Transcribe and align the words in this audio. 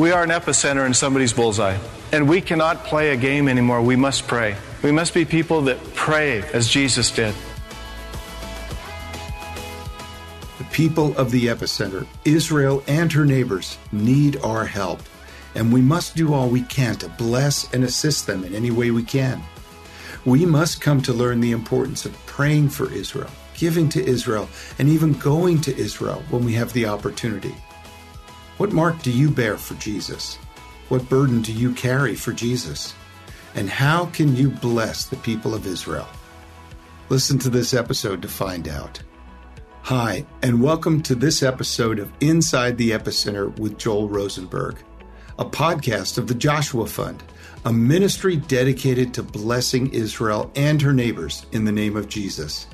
We 0.00 0.12
are 0.12 0.22
an 0.22 0.30
epicenter 0.30 0.86
in 0.86 0.94
somebody's 0.94 1.34
bullseye. 1.34 1.76
And 2.10 2.26
we 2.26 2.40
cannot 2.40 2.84
play 2.84 3.10
a 3.10 3.18
game 3.18 3.48
anymore. 3.48 3.82
We 3.82 3.96
must 3.96 4.26
pray. 4.26 4.56
We 4.82 4.92
must 4.92 5.12
be 5.12 5.26
people 5.26 5.60
that 5.64 5.76
pray 5.92 6.40
as 6.54 6.70
Jesus 6.70 7.10
did. 7.10 7.34
The 10.56 10.64
people 10.72 11.14
of 11.18 11.30
the 11.30 11.48
epicenter, 11.48 12.06
Israel 12.24 12.82
and 12.86 13.12
her 13.12 13.26
neighbors, 13.26 13.76
need 13.92 14.38
our 14.38 14.64
help. 14.64 15.02
And 15.54 15.70
we 15.70 15.82
must 15.82 16.16
do 16.16 16.32
all 16.32 16.48
we 16.48 16.62
can 16.62 16.94
to 16.94 17.10
bless 17.10 17.70
and 17.74 17.84
assist 17.84 18.26
them 18.26 18.42
in 18.42 18.54
any 18.54 18.70
way 18.70 18.90
we 18.90 19.02
can. 19.02 19.42
We 20.24 20.46
must 20.46 20.80
come 20.80 21.02
to 21.02 21.12
learn 21.12 21.40
the 21.40 21.52
importance 21.52 22.06
of 22.06 22.16
praying 22.24 22.70
for 22.70 22.90
Israel, 22.90 23.30
giving 23.52 23.90
to 23.90 24.02
Israel, 24.02 24.48
and 24.78 24.88
even 24.88 25.12
going 25.12 25.60
to 25.60 25.76
Israel 25.76 26.22
when 26.30 26.46
we 26.46 26.54
have 26.54 26.72
the 26.72 26.86
opportunity. 26.86 27.54
What 28.60 28.72
mark 28.72 29.00
do 29.00 29.10
you 29.10 29.30
bear 29.30 29.56
for 29.56 29.72
Jesus? 29.76 30.36
What 30.90 31.08
burden 31.08 31.40
do 31.40 31.50
you 31.50 31.72
carry 31.72 32.14
for 32.14 32.30
Jesus? 32.34 32.94
And 33.54 33.70
how 33.70 34.04
can 34.04 34.36
you 34.36 34.50
bless 34.50 35.06
the 35.06 35.16
people 35.16 35.54
of 35.54 35.66
Israel? 35.66 36.06
Listen 37.08 37.38
to 37.38 37.48
this 37.48 37.72
episode 37.72 38.20
to 38.20 38.28
find 38.28 38.68
out. 38.68 39.02
Hi, 39.80 40.26
and 40.42 40.62
welcome 40.62 41.00
to 41.04 41.14
this 41.14 41.42
episode 41.42 41.98
of 41.98 42.12
Inside 42.20 42.76
the 42.76 42.90
Epicenter 42.90 43.58
with 43.58 43.78
Joel 43.78 44.10
Rosenberg, 44.10 44.76
a 45.38 45.44
podcast 45.46 46.18
of 46.18 46.26
the 46.26 46.34
Joshua 46.34 46.86
Fund, 46.86 47.22
a 47.64 47.72
ministry 47.72 48.36
dedicated 48.36 49.14
to 49.14 49.22
blessing 49.22 49.88
Israel 49.94 50.52
and 50.54 50.82
her 50.82 50.92
neighbors 50.92 51.46
in 51.52 51.64
the 51.64 51.72
name 51.72 51.96
of 51.96 52.10
Jesus. 52.10 52.66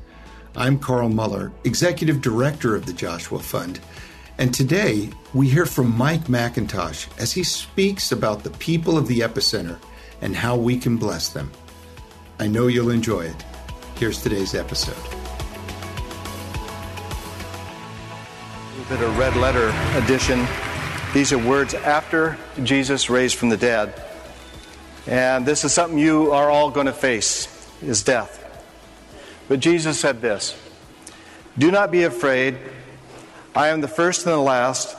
I'm 0.57 0.81
Carl 0.81 1.11
Moeller, 1.11 1.53
Executive 1.63 2.21
Director 2.23 2.75
of 2.75 2.87
the 2.87 2.93
Joshua 2.93 3.39
Fund 3.39 3.79
and 4.39 4.53
today 4.53 5.09
we 5.33 5.49
hear 5.49 5.65
from 5.65 5.97
Mike 5.97 6.25
MacIntosh 6.25 7.09
as 7.19 7.33
he 7.33 7.43
speaks 7.43 8.13
about 8.13 8.43
the 8.43 8.51
people 8.51 8.99
of 8.99 9.09
the 9.09 9.21
epicenter 9.21 9.79
and 10.21 10.37
how 10.37 10.57
we 10.57 10.79
can 10.79 10.97
bless 10.97 11.31
them. 11.31 11.51
I 12.39 12.47
know 12.47 12.67
you'll 12.67 12.91
enjoy 12.91 13.27
it. 13.27 13.45
Here's 13.97 14.23
today's 14.23 14.55
episode. 14.55 14.97
A 18.75 18.79
little 18.79 18.97
bit 18.97 19.09
of 19.09 19.19
red 19.19 19.37
letter 19.37 19.73
edition. 20.05 20.47
These 21.15 21.33
are 21.33 21.39
words 21.39 21.73
after 21.73 22.37
Jesus 22.63 23.09
raised 23.09 23.37
from 23.37 23.49
the 23.49 23.57
dead. 23.57 24.03
And 25.07 25.47
this 25.47 25.65
is 25.65 25.73
something 25.73 25.99
you 25.99 26.33
are 26.33 26.51
all 26.51 26.71
going 26.71 26.87
to 26.87 26.93
face 26.93 27.49
is 27.81 28.03
death. 28.03 28.43
But 29.49 29.61
Jesus 29.61 29.99
said 29.99 30.21
this 30.21 30.55
Do 31.57 31.71
not 31.71 31.91
be 31.91 32.03
afraid. 32.03 32.59
I 33.57 33.69
am 33.69 33.81
the 33.81 33.89
first 33.89 34.27
and 34.27 34.35
the 34.35 34.39
last, 34.39 34.95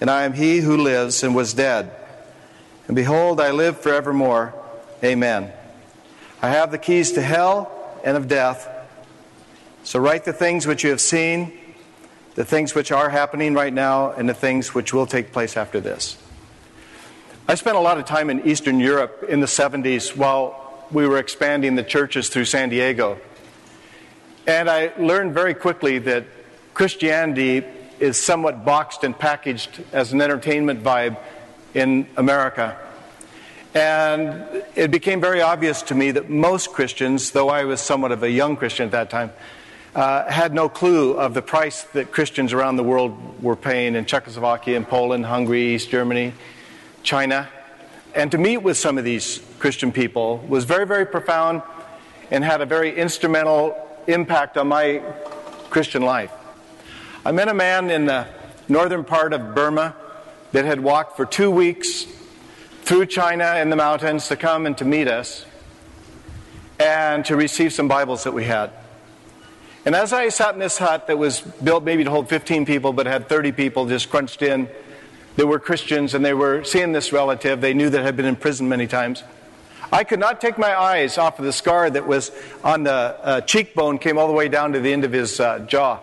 and 0.00 0.08
I 0.08 0.22
am 0.22 0.32
he 0.32 0.58
who 0.58 0.76
lives 0.76 1.24
and 1.24 1.34
was 1.34 1.52
dead. 1.52 1.90
And 2.86 2.94
behold, 2.94 3.40
I 3.40 3.50
live 3.50 3.80
forevermore. 3.80 4.54
Amen. 5.02 5.52
I 6.40 6.50
have 6.50 6.70
the 6.70 6.78
keys 6.78 7.10
to 7.12 7.20
hell 7.22 8.00
and 8.04 8.16
of 8.16 8.28
death. 8.28 8.70
So 9.82 9.98
write 9.98 10.24
the 10.24 10.32
things 10.32 10.64
which 10.64 10.84
you 10.84 10.90
have 10.90 11.00
seen, 11.00 11.58
the 12.36 12.44
things 12.44 12.72
which 12.72 12.92
are 12.92 13.10
happening 13.10 13.54
right 13.54 13.72
now, 13.72 14.12
and 14.12 14.28
the 14.28 14.34
things 14.34 14.72
which 14.72 14.94
will 14.94 15.06
take 15.06 15.32
place 15.32 15.56
after 15.56 15.80
this. 15.80 16.16
I 17.48 17.56
spent 17.56 17.76
a 17.76 17.80
lot 17.80 17.98
of 17.98 18.04
time 18.04 18.30
in 18.30 18.46
Eastern 18.46 18.78
Europe 18.78 19.26
in 19.28 19.40
the 19.40 19.46
70s 19.46 20.16
while 20.16 20.86
we 20.92 21.08
were 21.08 21.18
expanding 21.18 21.74
the 21.74 21.82
churches 21.82 22.28
through 22.28 22.44
San 22.44 22.68
Diego. 22.68 23.18
And 24.46 24.70
I 24.70 24.92
learned 25.00 25.34
very 25.34 25.54
quickly 25.54 25.98
that 25.98 26.26
Christianity 26.74 27.64
is 28.00 28.16
somewhat 28.16 28.64
boxed 28.64 29.04
and 29.04 29.18
packaged 29.18 29.82
as 29.92 30.12
an 30.12 30.20
entertainment 30.20 30.82
vibe 30.82 31.16
in 31.74 32.06
America. 32.16 32.76
And 33.74 34.64
it 34.74 34.90
became 34.90 35.20
very 35.20 35.42
obvious 35.42 35.82
to 35.82 35.94
me 35.94 36.12
that 36.12 36.30
most 36.30 36.72
Christians, 36.72 37.32
though 37.32 37.48
I 37.48 37.64
was 37.64 37.80
somewhat 37.80 38.12
of 38.12 38.22
a 38.22 38.30
young 38.30 38.56
Christian 38.56 38.86
at 38.86 38.92
that 38.92 39.10
time, 39.10 39.30
uh, 39.94 40.30
had 40.30 40.54
no 40.54 40.68
clue 40.68 41.12
of 41.12 41.34
the 41.34 41.42
price 41.42 41.82
that 41.92 42.12
Christians 42.12 42.52
around 42.52 42.76
the 42.76 42.82
world 42.82 43.42
were 43.42 43.56
paying 43.56 43.94
in 43.94 44.04
Czechoslovakia, 44.04 44.76
in 44.76 44.84
Poland, 44.84 45.26
Hungary, 45.26 45.74
East 45.74 45.90
Germany, 45.90 46.32
China. 47.02 47.48
And 48.14 48.30
to 48.30 48.38
meet 48.38 48.58
with 48.58 48.76
some 48.76 48.96
of 48.98 49.04
these 49.04 49.40
Christian 49.58 49.92
people 49.92 50.38
was 50.48 50.64
very, 50.64 50.86
very 50.86 51.04
profound 51.04 51.62
and 52.30 52.44
had 52.44 52.60
a 52.60 52.66
very 52.66 52.96
instrumental 52.96 53.76
impact 54.06 54.56
on 54.56 54.68
my 54.68 55.02
Christian 55.70 56.02
life. 56.02 56.32
I 57.26 57.32
met 57.32 57.48
a 57.48 57.54
man 57.54 57.90
in 57.90 58.06
the 58.06 58.28
northern 58.68 59.02
part 59.02 59.32
of 59.32 59.54
Burma 59.54 59.96
that 60.52 60.64
had 60.64 60.80
walked 60.80 61.16
for 61.16 61.26
two 61.26 61.50
weeks 61.50 62.06
through 62.82 63.06
China 63.06 63.56
in 63.56 63.70
the 63.70 63.76
mountains 63.76 64.28
to 64.28 64.36
come 64.36 64.66
and 64.66 64.78
to 64.78 64.84
meet 64.84 65.08
us 65.08 65.44
and 66.78 67.24
to 67.24 67.34
receive 67.34 67.72
some 67.72 67.88
Bibles 67.88 68.22
that 68.22 68.32
we 68.32 68.44
had. 68.44 68.70
And 69.84 69.96
as 69.96 70.12
I 70.12 70.28
sat 70.28 70.54
in 70.54 70.60
this 70.60 70.78
hut 70.78 71.08
that 71.08 71.18
was 71.18 71.40
built 71.40 71.82
maybe 71.82 72.04
to 72.04 72.10
hold 72.10 72.28
15 72.28 72.64
people, 72.64 72.92
but 72.92 73.06
had 73.06 73.28
30 73.28 73.50
people 73.52 73.86
just 73.86 74.10
crunched 74.10 74.42
in, 74.42 74.68
they 75.34 75.44
were 75.44 75.58
Christians 75.58 76.14
and 76.14 76.24
they 76.24 76.34
were 76.34 76.62
seeing 76.62 76.92
this 76.92 77.12
relative. 77.12 77.60
They 77.60 77.74
knew 77.74 77.90
that 77.90 78.02
had 78.02 78.16
been 78.16 78.26
in 78.26 78.36
prison 78.36 78.68
many 78.68 78.86
times. 78.86 79.24
I 79.90 80.04
could 80.04 80.20
not 80.20 80.40
take 80.40 80.56
my 80.56 80.78
eyes 80.78 81.18
off 81.18 81.38
of 81.40 81.44
the 81.44 81.52
scar 81.52 81.90
that 81.90 82.06
was 82.06 82.30
on 82.62 82.84
the 82.84 82.92
uh, 82.92 83.40
cheekbone, 83.40 83.98
came 83.98 84.18
all 84.18 84.28
the 84.28 84.34
way 84.34 84.48
down 84.48 84.72
to 84.74 84.80
the 84.80 84.92
end 84.92 85.04
of 85.04 85.12
his 85.12 85.40
uh, 85.40 85.58
jaw. 85.60 86.00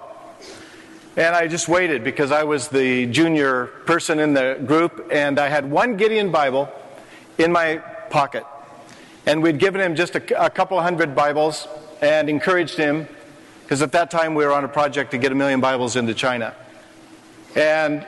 And 1.18 1.34
I 1.34 1.48
just 1.48 1.70
waited 1.70 2.04
because 2.04 2.32
I 2.32 2.44
was 2.44 2.68
the 2.68 3.06
junior 3.06 3.68
person 3.86 4.20
in 4.20 4.34
the 4.34 4.62
group, 4.66 5.08
and 5.12 5.40
I 5.40 5.48
had 5.48 5.70
one 5.72 5.96
Gideon 5.96 6.30
Bible 6.30 6.70
in 7.38 7.54
my 7.54 7.78
pocket. 8.10 8.46
And 9.26 9.42
we'd 9.42 9.58
given 9.58 9.80
him 9.80 9.96
just 9.96 10.16
a, 10.16 10.44
a 10.46 10.50
couple 10.50 10.80
hundred 10.82 11.16
Bibles 11.16 11.70
and 12.02 12.30
encouraged 12.30 12.76
him, 12.76 13.08
because 13.64 13.82
at 13.82 13.94
that 13.94 14.12
time 14.12 14.36
we 14.36 14.46
were 14.46 14.52
on 14.52 14.66
a 14.66 14.68
project 14.68 15.12
to 15.12 15.18
get 15.18 15.32
a 15.32 15.36
million 15.36 15.62
Bibles 15.62 15.96
into 15.96 16.14
China. 16.14 16.54
And 17.56 18.06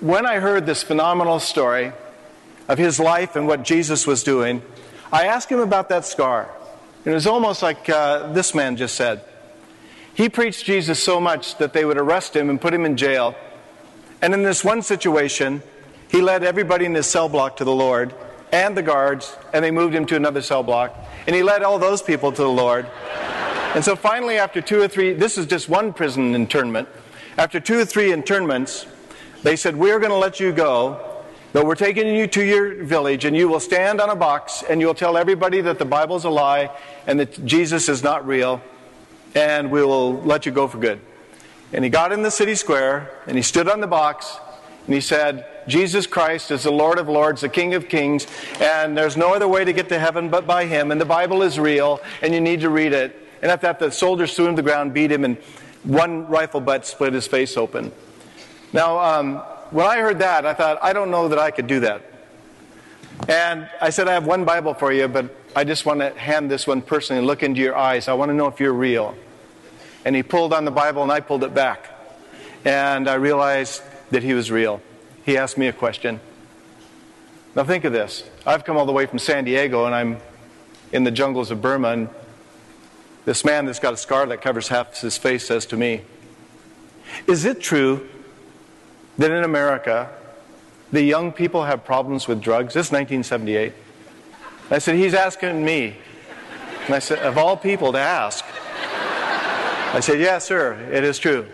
when 0.00 0.24
I 0.24 0.38
heard 0.38 0.64
this 0.64 0.82
phenomenal 0.82 1.40
story 1.40 1.92
of 2.68 2.78
his 2.78 2.98
life 2.98 3.36
and 3.36 3.46
what 3.46 3.64
Jesus 3.64 4.06
was 4.06 4.22
doing, 4.22 4.62
I 5.12 5.26
asked 5.26 5.52
him 5.52 5.60
about 5.60 5.90
that 5.90 6.06
scar. 6.06 6.48
It 7.04 7.10
was 7.10 7.26
almost 7.26 7.62
like 7.62 7.90
uh, 7.90 8.32
this 8.32 8.54
man 8.54 8.78
just 8.78 8.94
said. 8.94 9.22
He 10.14 10.28
preached 10.28 10.64
Jesus 10.64 11.02
so 11.02 11.20
much 11.20 11.58
that 11.58 11.72
they 11.72 11.84
would 11.84 11.98
arrest 11.98 12.36
him 12.36 12.48
and 12.48 12.60
put 12.60 12.72
him 12.72 12.84
in 12.84 12.96
jail. 12.96 13.34
And 14.22 14.32
in 14.32 14.42
this 14.44 14.64
one 14.64 14.80
situation, 14.82 15.62
he 16.08 16.22
led 16.22 16.44
everybody 16.44 16.84
in 16.84 16.94
his 16.94 17.06
cell 17.06 17.28
block 17.28 17.56
to 17.56 17.64
the 17.64 17.74
Lord 17.74 18.14
and 18.52 18.76
the 18.76 18.82
guards, 18.82 19.36
and 19.52 19.64
they 19.64 19.72
moved 19.72 19.94
him 19.94 20.06
to 20.06 20.16
another 20.16 20.40
cell 20.40 20.62
block. 20.62 20.96
And 21.26 21.34
he 21.34 21.42
led 21.42 21.64
all 21.64 21.80
those 21.80 22.00
people 22.00 22.30
to 22.30 22.42
the 22.42 22.48
Lord. 22.48 22.86
And 23.74 23.84
so 23.84 23.96
finally, 23.96 24.38
after 24.38 24.60
two 24.60 24.80
or 24.80 24.86
three, 24.86 25.14
this 25.14 25.36
is 25.36 25.46
just 25.46 25.68
one 25.68 25.92
prison 25.92 26.36
internment. 26.36 26.88
After 27.36 27.58
two 27.58 27.80
or 27.80 27.84
three 27.84 28.12
internments, 28.12 28.86
they 29.42 29.56
said, 29.56 29.74
We're 29.74 29.98
going 29.98 30.12
to 30.12 30.16
let 30.16 30.38
you 30.38 30.52
go, 30.52 31.24
but 31.52 31.66
we're 31.66 31.74
taking 31.74 32.06
you 32.14 32.28
to 32.28 32.44
your 32.44 32.84
village, 32.84 33.24
and 33.24 33.36
you 33.36 33.48
will 33.48 33.58
stand 33.58 34.00
on 34.00 34.10
a 34.10 34.14
box 34.14 34.62
and 34.70 34.80
you 34.80 34.86
will 34.86 34.94
tell 34.94 35.16
everybody 35.16 35.60
that 35.62 35.80
the 35.80 35.84
Bible's 35.84 36.24
a 36.24 36.30
lie 36.30 36.70
and 37.08 37.18
that 37.18 37.44
Jesus 37.44 37.88
is 37.88 38.04
not 38.04 38.24
real 38.24 38.62
and 39.34 39.70
we 39.70 39.82
will 39.82 40.20
let 40.22 40.46
you 40.46 40.52
go 40.52 40.68
for 40.68 40.78
good. 40.78 41.00
And 41.72 41.82
he 41.84 41.90
got 41.90 42.12
in 42.12 42.22
the 42.22 42.30
city 42.30 42.54
square 42.54 43.10
and 43.26 43.36
he 43.36 43.42
stood 43.42 43.68
on 43.68 43.80
the 43.80 43.86
box 43.86 44.38
and 44.86 44.94
he 44.94 45.00
said, 45.00 45.46
Jesus 45.66 46.06
Christ 46.06 46.50
is 46.50 46.64
the 46.64 46.70
Lord 46.70 46.98
of 46.98 47.08
Lords, 47.08 47.40
the 47.40 47.48
King 47.48 47.74
of 47.74 47.88
Kings, 47.88 48.26
and 48.60 48.96
there's 48.96 49.16
no 49.16 49.34
other 49.34 49.48
way 49.48 49.64
to 49.64 49.72
get 49.72 49.88
to 49.88 49.98
heaven 49.98 50.28
but 50.28 50.46
by 50.46 50.66
him, 50.66 50.90
and 50.90 51.00
the 51.00 51.06
Bible 51.06 51.42
is 51.42 51.58
real, 51.58 52.00
and 52.20 52.34
you 52.34 52.40
need 52.40 52.60
to 52.60 52.68
read 52.68 52.92
it. 52.92 53.16
And 53.40 53.50
at 53.50 53.62
that, 53.62 53.78
the 53.78 53.90
soldiers 53.90 54.34
threw 54.34 54.46
him 54.46 54.56
to 54.56 54.62
the 54.62 54.68
ground, 54.68 54.92
beat 54.92 55.10
him, 55.10 55.24
and 55.24 55.38
one 55.84 56.26
rifle 56.26 56.60
butt 56.60 56.86
split 56.86 57.14
his 57.14 57.26
face 57.26 57.56
open. 57.56 57.92
Now, 58.74 58.98
um, 58.98 59.36
when 59.70 59.86
I 59.86 59.98
heard 59.98 60.18
that, 60.18 60.44
I 60.44 60.52
thought, 60.52 60.78
I 60.82 60.92
don't 60.92 61.10
know 61.10 61.28
that 61.28 61.38
I 61.38 61.50
could 61.50 61.66
do 61.66 61.80
that. 61.80 62.02
And 63.28 63.68
I 63.80 63.90
said, 63.90 64.08
I 64.08 64.12
have 64.12 64.26
one 64.26 64.44
Bible 64.44 64.74
for 64.74 64.92
you, 64.92 65.08
but 65.08 65.34
I 65.56 65.64
just 65.64 65.86
want 65.86 66.00
to 66.00 66.10
hand 66.10 66.50
this 66.50 66.66
one 66.66 66.82
personally 66.82 67.18
and 67.18 67.26
look 67.26 67.42
into 67.42 67.60
your 67.60 67.76
eyes. 67.76 68.08
I 68.08 68.12
want 68.14 68.30
to 68.30 68.34
know 68.34 68.48
if 68.48 68.60
you're 68.60 68.72
real. 68.72 69.14
And 70.04 70.14
he 70.14 70.22
pulled 70.22 70.52
on 70.52 70.64
the 70.64 70.70
Bible, 70.70 71.02
and 71.02 71.10
I 71.10 71.20
pulled 71.20 71.44
it 71.44 71.54
back. 71.54 71.90
And 72.64 73.08
I 73.08 73.14
realized 73.14 73.82
that 74.10 74.22
he 74.22 74.34
was 74.34 74.50
real. 74.50 74.80
He 75.24 75.36
asked 75.36 75.56
me 75.56 75.66
a 75.68 75.72
question. 75.72 76.20
Now, 77.54 77.64
think 77.64 77.84
of 77.84 77.92
this. 77.92 78.24
I've 78.46 78.64
come 78.64 78.76
all 78.76 78.86
the 78.86 78.92
way 78.92 79.06
from 79.06 79.18
San 79.18 79.44
Diego, 79.44 79.86
and 79.86 79.94
I'm 79.94 80.18
in 80.92 81.04
the 81.04 81.10
jungles 81.10 81.50
of 81.50 81.62
Burma, 81.62 81.88
and 81.88 82.08
this 83.24 83.44
man 83.44 83.64
that's 83.66 83.78
got 83.78 83.94
a 83.94 83.96
scar 83.96 84.26
that 84.26 84.42
covers 84.42 84.68
half 84.68 85.00
his 85.00 85.16
face 85.16 85.46
says 85.46 85.64
to 85.66 85.76
me, 85.76 86.02
Is 87.26 87.44
it 87.44 87.60
true 87.60 88.08
that 89.16 89.30
in 89.30 89.44
America, 89.44 90.10
the 90.92 91.02
young 91.02 91.32
people 91.32 91.64
have 91.64 91.84
problems 91.84 92.28
with 92.28 92.42
drugs? 92.42 92.74
This 92.74 92.88
is 92.88 92.92
1978. 92.92 93.72
I 94.70 94.78
said, 94.78 94.96
He's 94.96 95.14
asking 95.14 95.64
me. 95.64 95.96
And 96.86 96.94
I 96.94 96.98
said, 96.98 97.20
Of 97.20 97.38
all 97.38 97.56
people 97.56 97.92
to 97.92 97.98
ask. 97.98 98.44
I 99.94 100.00
said, 100.00 100.18
Yes, 100.18 100.44
sir, 100.44 100.74
it 100.90 101.04
is 101.04 101.20
true. 101.20 101.46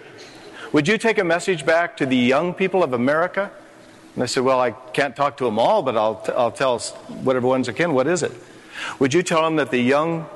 Would 0.73 0.89
you 0.89 0.97
take 0.97 1.19
a 1.19 1.25
message 1.25 1.67
back 1.67 1.99
to 1.99 2.07
the 2.07 2.17
young 2.17 2.55
people 2.55 2.83
of 2.83 2.95
America? 2.95 3.51
And 4.15 4.23
I 4.23 4.27
said, 4.27 4.45
Well, 4.45 4.59
I 4.59 4.71
can't 4.71 5.15
talk 5.15 5.37
to 5.37 5.45
them 5.45 5.59
all, 5.59 5.83
but 5.83 5.95
I'll, 5.95 6.23
t- 6.23 6.33
I'll 6.33 6.51
tell 6.51 6.79
whatever 6.79 7.47
ones 7.47 7.69
I 7.69 7.73
can. 7.73 7.93
What 7.93 8.07
is 8.07 8.23
it? 8.23 8.33
Would 8.99 9.13
you 9.13 9.23
tell 9.23 9.43
them 9.43 9.57
that 9.57 9.71
the 9.71 9.79
young 9.79 10.27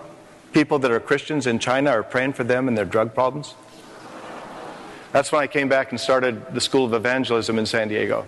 people 0.52 0.78
that 0.80 0.90
are 0.90 1.00
Christians 1.00 1.46
in 1.46 1.58
China 1.58 1.92
are 1.92 2.02
praying 2.02 2.34
for 2.34 2.44
them 2.44 2.68
and 2.68 2.76
their 2.76 2.84
drug 2.84 3.14
problems? 3.14 3.54
That's 5.12 5.32
when 5.32 5.40
I 5.40 5.46
came 5.46 5.70
back 5.70 5.90
and 5.90 5.98
started 5.98 6.52
the 6.52 6.60
School 6.60 6.84
of 6.84 6.92
Evangelism 6.92 7.58
in 7.58 7.64
San 7.64 7.88
Diego. 7.88 8.26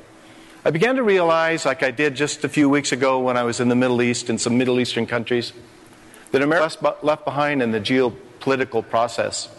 I 0.64 0.70
began 0.70 0.96
to 0.96 1.02
realize, 1.02 1.66
like 1.66 1.82
I 1.82 1.90
did 1.90 2.14
just 2.14 2.44
a 2.44 2.48
few 2.48 2.70
weeks 2.70 2.92
ago 2.92 3.20
when 3.20 3.36
I 3.36 3.42
was 3.42 3.60
in 3.60 3.68
the 3.68 3.76
Middle 3.76 4.00
East 4.00 4.30
in 4.30 4.38
some 4.38 4.56
Middle 4.56 4.80
Eastern 4.80 5.04
countries, 5.04 5.52
that 6.30 6.40
America 6.40 6.96
left 7.02 7.26
behind 7.26 7.60
in 7.60 7.72
the 7.72 7.80
geopolitical 7.80 8.88
process. 8.88 9.50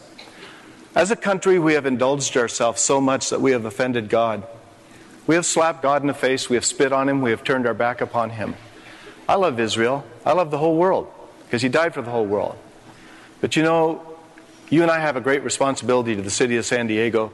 As 0.98 1.12
a 1.12 1.16
country, 1.16 1.60
we 1.60 1.76
have 1.76 1.86
indulged 1.86 2.36
ourselves 2.36 2.82
so 2.82 3.00
much 3.00 3.30
that 3.30 3.40
we 3.40 3.52
have 3.52 3.66
offended 3.66 4.10
God. 4.10 4.42
We 5.28 5.36
have 5.36 5.46
slapped 5.46 5.84
God 5.84 6.02
in 6.02 6.08
the 6.08 6.14
face, 6.16 6.50
we 6.50 6.56
have 6.56 6.66
spit 6.66 6.92
on 6.92 7.08
Him, 7.08 7.22
we 7.22 7.30
have 7.30 7.44
turned 7.44 7.68
our 7.68 7.76
back 7.76 8.02
upon 8.02 8.32
Him. 8.32 8.56
I 9.30 9.36
love 9.36 9.60
Israel. 9.60 10.04
I 10.26 10.34
love 10.34 10.50
the 10.50 10.58
whole 10.58 10.76
world 10.76 11.08
because 11.44 11.62
He 11.62 11.70
died 11.70 11.94
for 11.94 12.02
the 12.02 12.10
whole 12.10 12.26
world. 12.26 12.58
But 13.42 13.56
you 13.56 13.62
know, 13.62 14.18
you 14.72 14.82
and 14.82 14.90
I 14.90 14.98
have 14.98 15.16
a 15.16 15.22
great 15.22 15.44
responsibility 15.44 16.16
to 16.16 16.24
the 16.24 16.32
city 16.32 16.58
of 16.58 16.66
San 16.66 16.88
Diego 16.88 17.32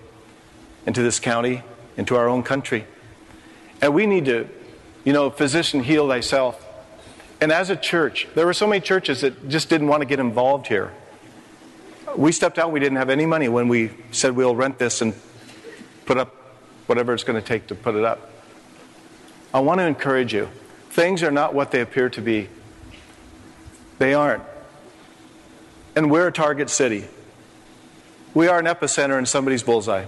and 0.86 0.94
to 0.94 1.02
this 1.02 1.22
county 1.22 1.64
and 1.96 2.06
to 2.08 2.18
our 2.18 2.28
own 2.28 2.44
country. 2.44 2.86
And 3.82 3.94
we 3.94 4.08
need 4.08 4.26
to, 4.26 4.50
you 5.06 5.14
know, 5.14 5.30
physician, 5.30 5.84
heal 5.84 6.10
thyself. 6.10 6.62
And 7.40 7.50
as 7.50 7.70
a 7.70 7.78
church, 7.78 8.28
there 8.36 8.46
were 8.46 8.54
so 8.54 8.68
many 8.68 8.82
churches 8.82 9.22
that 9.22 9.48
just 9.48 9.70
didn't 9.70 9.88
want 9.88 10.02
to 10.02 10.06
get 10.06 10.20
involved 10.20 10.68
here. 10.68 10.92
We 12.16 12.32
stepped 12.32 12.60
out, 12.60 12.72
we 12.72 12.80
didn't 12.80 12.98
have 12.98 13.10
any 13.10 13.26
money 13.26 13.48
when 13.48 13.68
we 13.68 13.92
said 14.12 14.36
we'll 14.36 14.56
rent 14.56 14.78
this 14.78 15.02
and 15.02 15.14
put 16.06 16.18
up 16.18 16.36
whatever 16.88 17.14
it's 17.14 17.24
going 17.24 17.42
to 17.42 17.48
take 17.48 17.68
to 17.68 17.76
put 17.76 17.96
it 17.96 18.04
up. 18.04 18.30
I 19.54 19.60
want 19.60 19.80
to 19.80 19.86
encourage 19.86 20.34
you. 20.34 20.50
Things 20.90 21.24
are 21.24 21.32
not 21.32 21.54
what 21.54 21.72
they 21.72 21.82
appear 21.82 22.10
to 22.10 22.22
be. 22.22 22.50
They 24.00 24.14
aren't. 24.14 24.44
And 25.96 26.12
we're 26.12 26.28
a 26.28 26.32
target 26.32 26.70
city. 26.70 27.08
We 28.34 28.48
are 28.48 28.60
an 28.60 28.66
epicenter 28.66 29.18
in 29.18 29.26
somebody's 29.26 29.64
bullseye. 29.64 30.06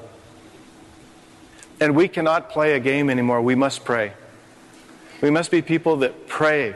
And 1.80 1.96
we 1.96 2.08
cannot 2.08 2.50
play 2.50 2.74
a 2.74 2.80
game 2.80 3.10
anymore. 3.10 3.42
We 3.42 3.56
must 3.56 3.84
pray. 3.84 4.14
We 5.22 5.30
must 5.30 5.52
be 5.52 5.62
people 5.62 5.98
that 5.98 6.28
pray 6.28 6.76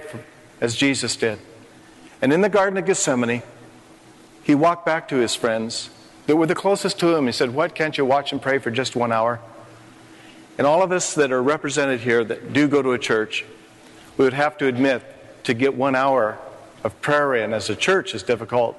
as 0.61 0.75
Jesus 0.75 1.15
did. 1.15 1.39
And 2.21 2.33
in 2.33 2.41
the 2.41 2.49
Garden 2.49 2.77
of 2.77 2.85
Gethsemane, 2.85 3.41
he 4.49 4.55
walked 4.55 4.83
back 4.83 5.07
to 5.07 5.17
his 5.17 5.35
friends 5.35 5.91
that 6.25 6.35
were 6.35 6.47
the 6.47 6.55
closest 6.55 6.99
to 7.01 7.15
him. 7.15 7.27
He 7.27 7.31
said, 7.31 7.53
What, 7.53 7.75
can't 7.75 7.95
you 7.99 8.03
watch 8.03 8.31
and 8.31 8.41
pray 8.41 8.57
for 8.57 8.71
just 8.71 8.95
one 8.95 9.11
hour? 9.11 9.39
And 10.57 10.65
all 10.65 10.81
of 10.81 10.91
us 10.91 11.13
that 11.13 11.31
are 11.31 11.43
represented 11.43 11.99
here 11.99 12.23
that 12.23 12.51
do 12.51 12.67
go 12.67 12.81
to 12.81 12.93
a 12.93 12.97
church, 12.97 13.45
we 14.17 14.25
would 14.25 14.33
have 14.33 14.57
to 14.57 14.65
admit 14.65 15.03
to 15.43 15.53
get 15.53 15.75
one 15.75 15.95
hour 15.95 16.39
of 16.83 16.99
prayer 16.99 17.35
in 17.35 17.53
as 17.53 17.69
a 17.69 17.75
church 17.75 18.15
is 18.15 18.23
difficult, 18.23 18.75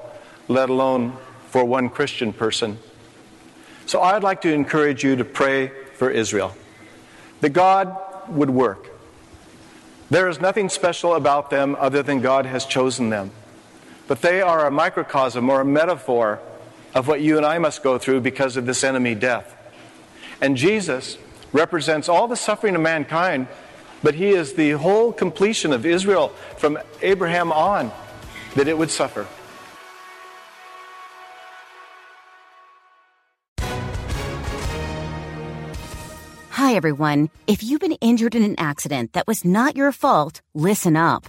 let 0.48 0.70
alone 0.70 1.16
for 1.50 1.64
one 1.64 1.88
Christian 1.88 2.32
person. 2.32 2.76
So 3.86 4.02
I'd 4.02 4.24
like 4.24 4.40
to 4.40 4.52
encourage 4.52 5.04
you 5.04 5.14
to 5.14 5.24
pray 5.24 5.68
for 5.94 6.10
Israel, 6.10 6.52
that 7.42 7.50
God 7.50 7.96
would 8.28 8.50
work. 8.50 8.88
There 10.10 10.28
is 10.28 10.40
nothing 10.40 10.68
special 10.68 11.14
about 11.14 11.48
them 11.48 11.76
other 11.78 12.02
than 12.02 12.20
God 12.20 12.44
has 12.44 12.66
chosen 12.66 13.10
them. 13.10 13.30
But 14.10 14.22
they 14.22 14.42
are 14.42 14.66
a 14.66 14.72
microcosm 14.72 15.48
or 15.48 15.60
a 15.60 15.64
metaphor 15.64 16.40
of 16.96 17.06
what 17.06 17.20
you 17.20 17.36
and 17.36 17.46
I 17.46 17.58
must 17.58 17.84
go 17.84 17.96
through 17.96 18.22
because 18.22 18.56
of 18.56 18.66
this 18.66 18.82
enemy 18.82 19.14
death. 19.14 19.56
And 20.40 20.56
Jesus 20.56 21.16
represents 21.52 22.08
all 22.08 22.26
the 22.26 22.34
suffering 22.34 22.74
of 22.74 22.80
mankind, 22.80 23.46
but 24.02 24.16
he 24.16 24.30
is 24.30 24.54
the 24.54 24.72
whole 24.72 25.12
completion 25.12 25.72
of 25.72 25.86
Israel 25.86 26.30
from 26.56 26.76
Abraham 27.02 27.52
on 27.52 27.92
that 28.56 28.66
it 28.66 28.76
would 28.76 28.90
suffer. 28.90 29.28
Hi, 36.50 36.74
everyone. 36.74 37.30
If 37.46 37.62
you've 37.62 37.80
been 37.80 37.92
injured 38.00 38.34
in 38.34 38.42
an 38.42 38.56
accident 38.58 39.12
that 39.12 39.28
was 39.28 39.44
not 39.44 39.76
your 39.76 39.92
fault, 39.92 40.40
listen 40.52 40.96
up. 40.96 41.28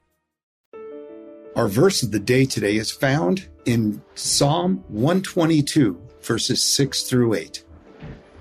Our 1.53 1.67
verse 1.67 2.01
of 2.01 2.11
the 2.11 2.19
day 2.19 2.45
today 2.45 2.77
is 2.77 2.91
found 2.91 3.49
in 3.65 4.01
Psalm 4.15 4.85
122, 4.87 6.01
verses 6.21 6.63
6 6.63 7.03
through 7.03 7.33
8. 7.33 7.63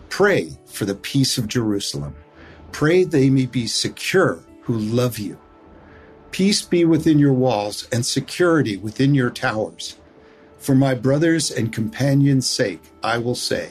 Pray 0.08 0.56
for 0.66 0.84
the 0.84 0.94
peace 0.94 1.36
of 1.36 1.48
Jerusalem. 1.48 2.14
Pray 2.70 3.02
they 3.02 3.28
may 3.28 3.46
be 3.46 3.66
secure 3.66 4.38
who 4.62 4.74
love 4.74 5.18
you. 5.18 5.36
Peace 6.30 6.62
be 6.62 6.84
within 6.84 7.18
your 7.18 7.32
walls 7.32 7.88
and 7.90 8.06
security 8.06 8.76
within 8.76 9.12
your 9.12 9.30
towers. 9.30 9.96
For 10.58 10.76
my 10.76 10.94
brothers 10.94 11.50
and 11.50 11.72
companions' 11.72 12.48
sake, 12.48 12.82
I 13.02 13.18
will 13.18 13.34
say, 13.34 13.70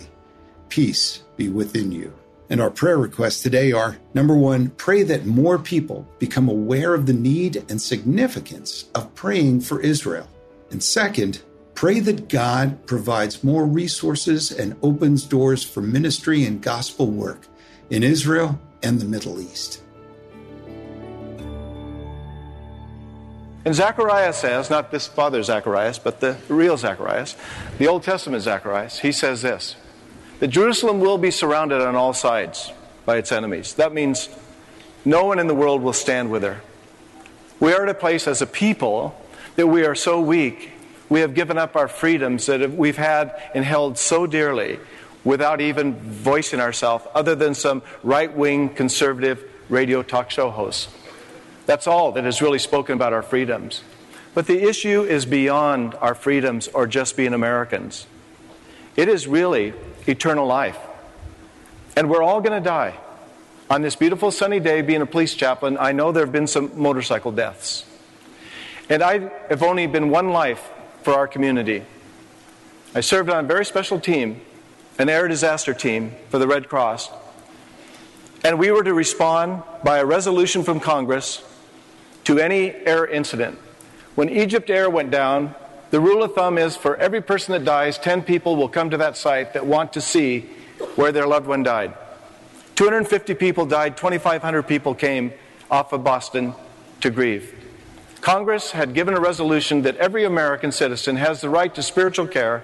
Peace 0.67 1.24
be 1.38 1.48
within 1.48 1.93
you. 1.93 2.13
And 2.50 2.60
our 2.60 2.72
prayer 2.72 2.98
requests 2.98 3.44
today 3.44 3.72
are 3.72 3.98
number 4.15 4.36
one, 4.36 4.70
pray 4.72 5.03
that 5.03 5.25
more 5.25 5.60
people 5.60 6.08
become 6.18 6.50
aware 6.50 6.96
of 6.96 7.06
the 7.06 7.13
need 7.13 7.63
and 7.70 7.79
significance 7.79 8.86
of 8.96 9.13
praying 9.13 9.62
for 9.62 9.79
Israel. 9.82 10.27
And 10.72 10.82
second, 10.82 11.44
pray 11.75 12.00
that 12.00 12.27
God 12.27 12.88
provides 12.88 13.44
more 13.44 13.65
resources 13.65 14.51
and 14.51 14.75
opens 14.82 15.25
doors 15.25 15.63
for 15.63 15.82
ministry 15.82 16.44
and 16.44 16.60
gospel 16.60 17.08
work 17.08 17.48
in 17.91 18.01
Israel 18.01 18.60
and 18.82 19.00
the 19.00 19.06
Middle 19.06 19.39
East. 19.39 19.84
And 23.65 23.75
Zechariah 23.75 24.34
says, 24.34 24.72
not 24.72 24.89
this 24.89 25.06
father 25.06 25.44
Zacharias, 25.44 26.00
but 26.00 26.20
the 26.20 26.38
real 26.48 26.77
Zacharias, 26.77 27.36
the 27.77 27.88
Old 27.88 28.01
Testament 28.01 28.41
Zacharias, 28.41 29.00
he 29.00 29.12
says 29.12 29.44
this 29.44 29.75
that 30.39 30.48
Jerusalem 30.48 31.00
will 31.00 31.17
be 31.17 31.31
surrounded 31.31 31.81
on 31.81 31.96
all 31.96 32.13
sides 32.13 32.72
by 33.05 33.17
its 33.17 33.31
enemies. 33.31 33.74
That 33.75 33.93
means 33.93 34.29
no 35.05 35.25
one 35.25 35.39
in 35.39 35.48
the 35.48 35.55
world 35.55 35.81
will 35.81 35.93
stand 35.93 36.31
with 36.31 36.43
her. 36.43 36.62
We 37.60 37.74
are 37.74 37.84
at 37.84 37.89
a 37.89 37.93
place 37.93 38.27
as 38.27 38.41
a 38.41 38.48
people 38.48 39.19
that 39.55 39.67
we 39.67 39.84
are 39.86 39.96
so 39.96 40.22
weak, 40.22 40.72
we 41.10 41.19
have 41.22 41.34
given 41.34 41.58
up 41.58 41.75
our 41.75 41.88
freedoms 41.88 42.46
that 42.46 42.72
we've 42.72 42.98
had 42.98 43.36
and 43.53 43.65
held 43.65 43.98
so 43.98 44.25
dearly 44.25 44.79
without 45.24 45.60
even 45.60 45.96
voicing 45.96 46.62
ourselves, 46.62 47.05
other 47.13 47.36
than 47.36 47.53
some 47.53 47.81
right 48.03 48.34
wing 48.34 48.69
conservative 48.69 49.43
radio 49.67 50.01
talk 50.01 50.31
show 50.31 50.50
hosts. 50.50 50.88
That's 51.65 51.88
all 51.88 52.13
that 52.13 52.25
is 52.25 52.41
really 52.41 52.60
spoken 52.60 52.96
about 52.96 53.12
our 53.12 53.22
freedoms. 53.22 53.84
But 54.34 54.48
the 54.48 54.63
issue 54.63 55.03
is 55.03 55.25
beyond 55.25 55.96
our 55.96 56.15
freedoms 56.15 56.67
or 56.69 56.88
just 56.88 57.17
being 57.17 57.34
Americans. 57.34 58.08
It 58.96 59.10
is 59.10 59.27
really 59.27 59.74
eternal 60.08 60.46
life. 60.46 60.77
And 61.96 62.10
we're 62.10 62.24
all 62.24 62.41
going 62.41 62.62
to 62.62 62.65
die. 62.65 62.96
On 63.70 63.82
this 63.82 63.96
beautiful 63.96 64.32
sunny 64.32 64.60
day, 64.60 64.82
being 64.82 65.01
a 65.01 65.06
police 65.06 65.36
chaplain, 65.36 65.77
I 65.79 65.91
know 65.91 66.12
there 66.12 66.25
have 66.25 66.32
been 66.32 66.48
some 66.48 66.72
motorcycle 66.79 67.32
deaths. 67.32 67.86
And 68.89 69.03
I 69.03 69.29
have 69.50 69.62
only 69.62 69.86
been 69.86 70.10
one 70.10 70.29
life 70.29 70.68
for 71.03 71.13
our 71.13 71.27
community. 71.27 71.84
I 72.96 73.01
served 73.01 73.29
on 73.29 73.46
a 73.46 73.48
very 73.48 73.65
special 73.65 74.00
team, 74.00 74.41
an 74.98 75.10
air 75.10 75.27
disaster 75.27 75.74
team 75.74 76.15
for 76.29 76.39
the 76.39 76.48
Red 76.48 76.68
Cross. 76.68 77.10
And 78.44 78.58
we 78.58 78.72
were 78.72 78.84
to 78.84 78.94
respond 78.94 79.62
by 79.84 80.00
a 80.00 80.06
resolution 80.06 80.63
from 80.63 80.79
Congress 80.79 81.44
to 82.24 82.39
any 82.39 82.72
air 82.72 83.06
incident. 83.06 83.60
When 84.15 84.29
Egypt 84.29 84.70
Air 84.70 84.89
went 84.89 85.12
down, 85.12 85.53
the 85.91 86.00
rule 86.00 86.24
of 86.24 86.34
thumb 86.36 86.58
is 86.58 86.75
for 86.75 86.96
every 86.98 87.22
person 87.22 87.53
that 87.53 87.65
dies, 87.65 87.98
10 87.98 88.24
people 88.24 88.55
will 88.55 88.69
come 88.69 88.89
to 88.91 88.98
that 88.98 89.17
site 89.17 89.53
that 89.53 89.65
want 89.65 89.93
to 89.93 90.01
see 90.01 90.41
where 90.96 91.12
their 91.12 91.27
loved 91.27 91.48
one 91.48 91.63
died. 91.63 91.96
250 92.75 93.34
people 93.34 93.65
died, 93.65 93.98
2,500 93.98 94.63
people 94.63 94.96
came 94.96 95.34
off 95.69 95.91
of 95.91 96.03
Boston 96.03 96.53
to 97.01 97.10
grieve. 97.10 97.55
Congress 98.22 98.72
had 98.72 98.93
given 98.93 99.13
a 99.13 99.19
resolution 99.19 99.81
that 99.84 99.96
every 99.98 100.25
American 100.25 100.72
citizen 100.72 101.15
has 101.15 101.41
the 101.41 101.50
right 101.50 101.74
to 101.74 101.81
spiritual 101.81 102.27
care 102.27 102.63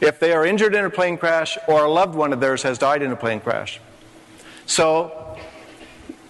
if 0.00 0.20
they 0.20 0.32
are 0.32 0.44
injured 0.44 0.74
in 0.74 0.84
a 0.84 0.90
plane 0.90 1.16
crash 1.16 1.56
or 1.66 1.84
a 1.84 1.90
loved 1.90 2.14
one 2.14 2.32
of 2.32 2.40
theirs 2.40 2.62
has 2.62 2.78
died 2.78 3.02
in 3.02 3.10
a 3.10 3.16
plane 3.16 3.40
crash. 3.40 3.80
So, 4.66 5.38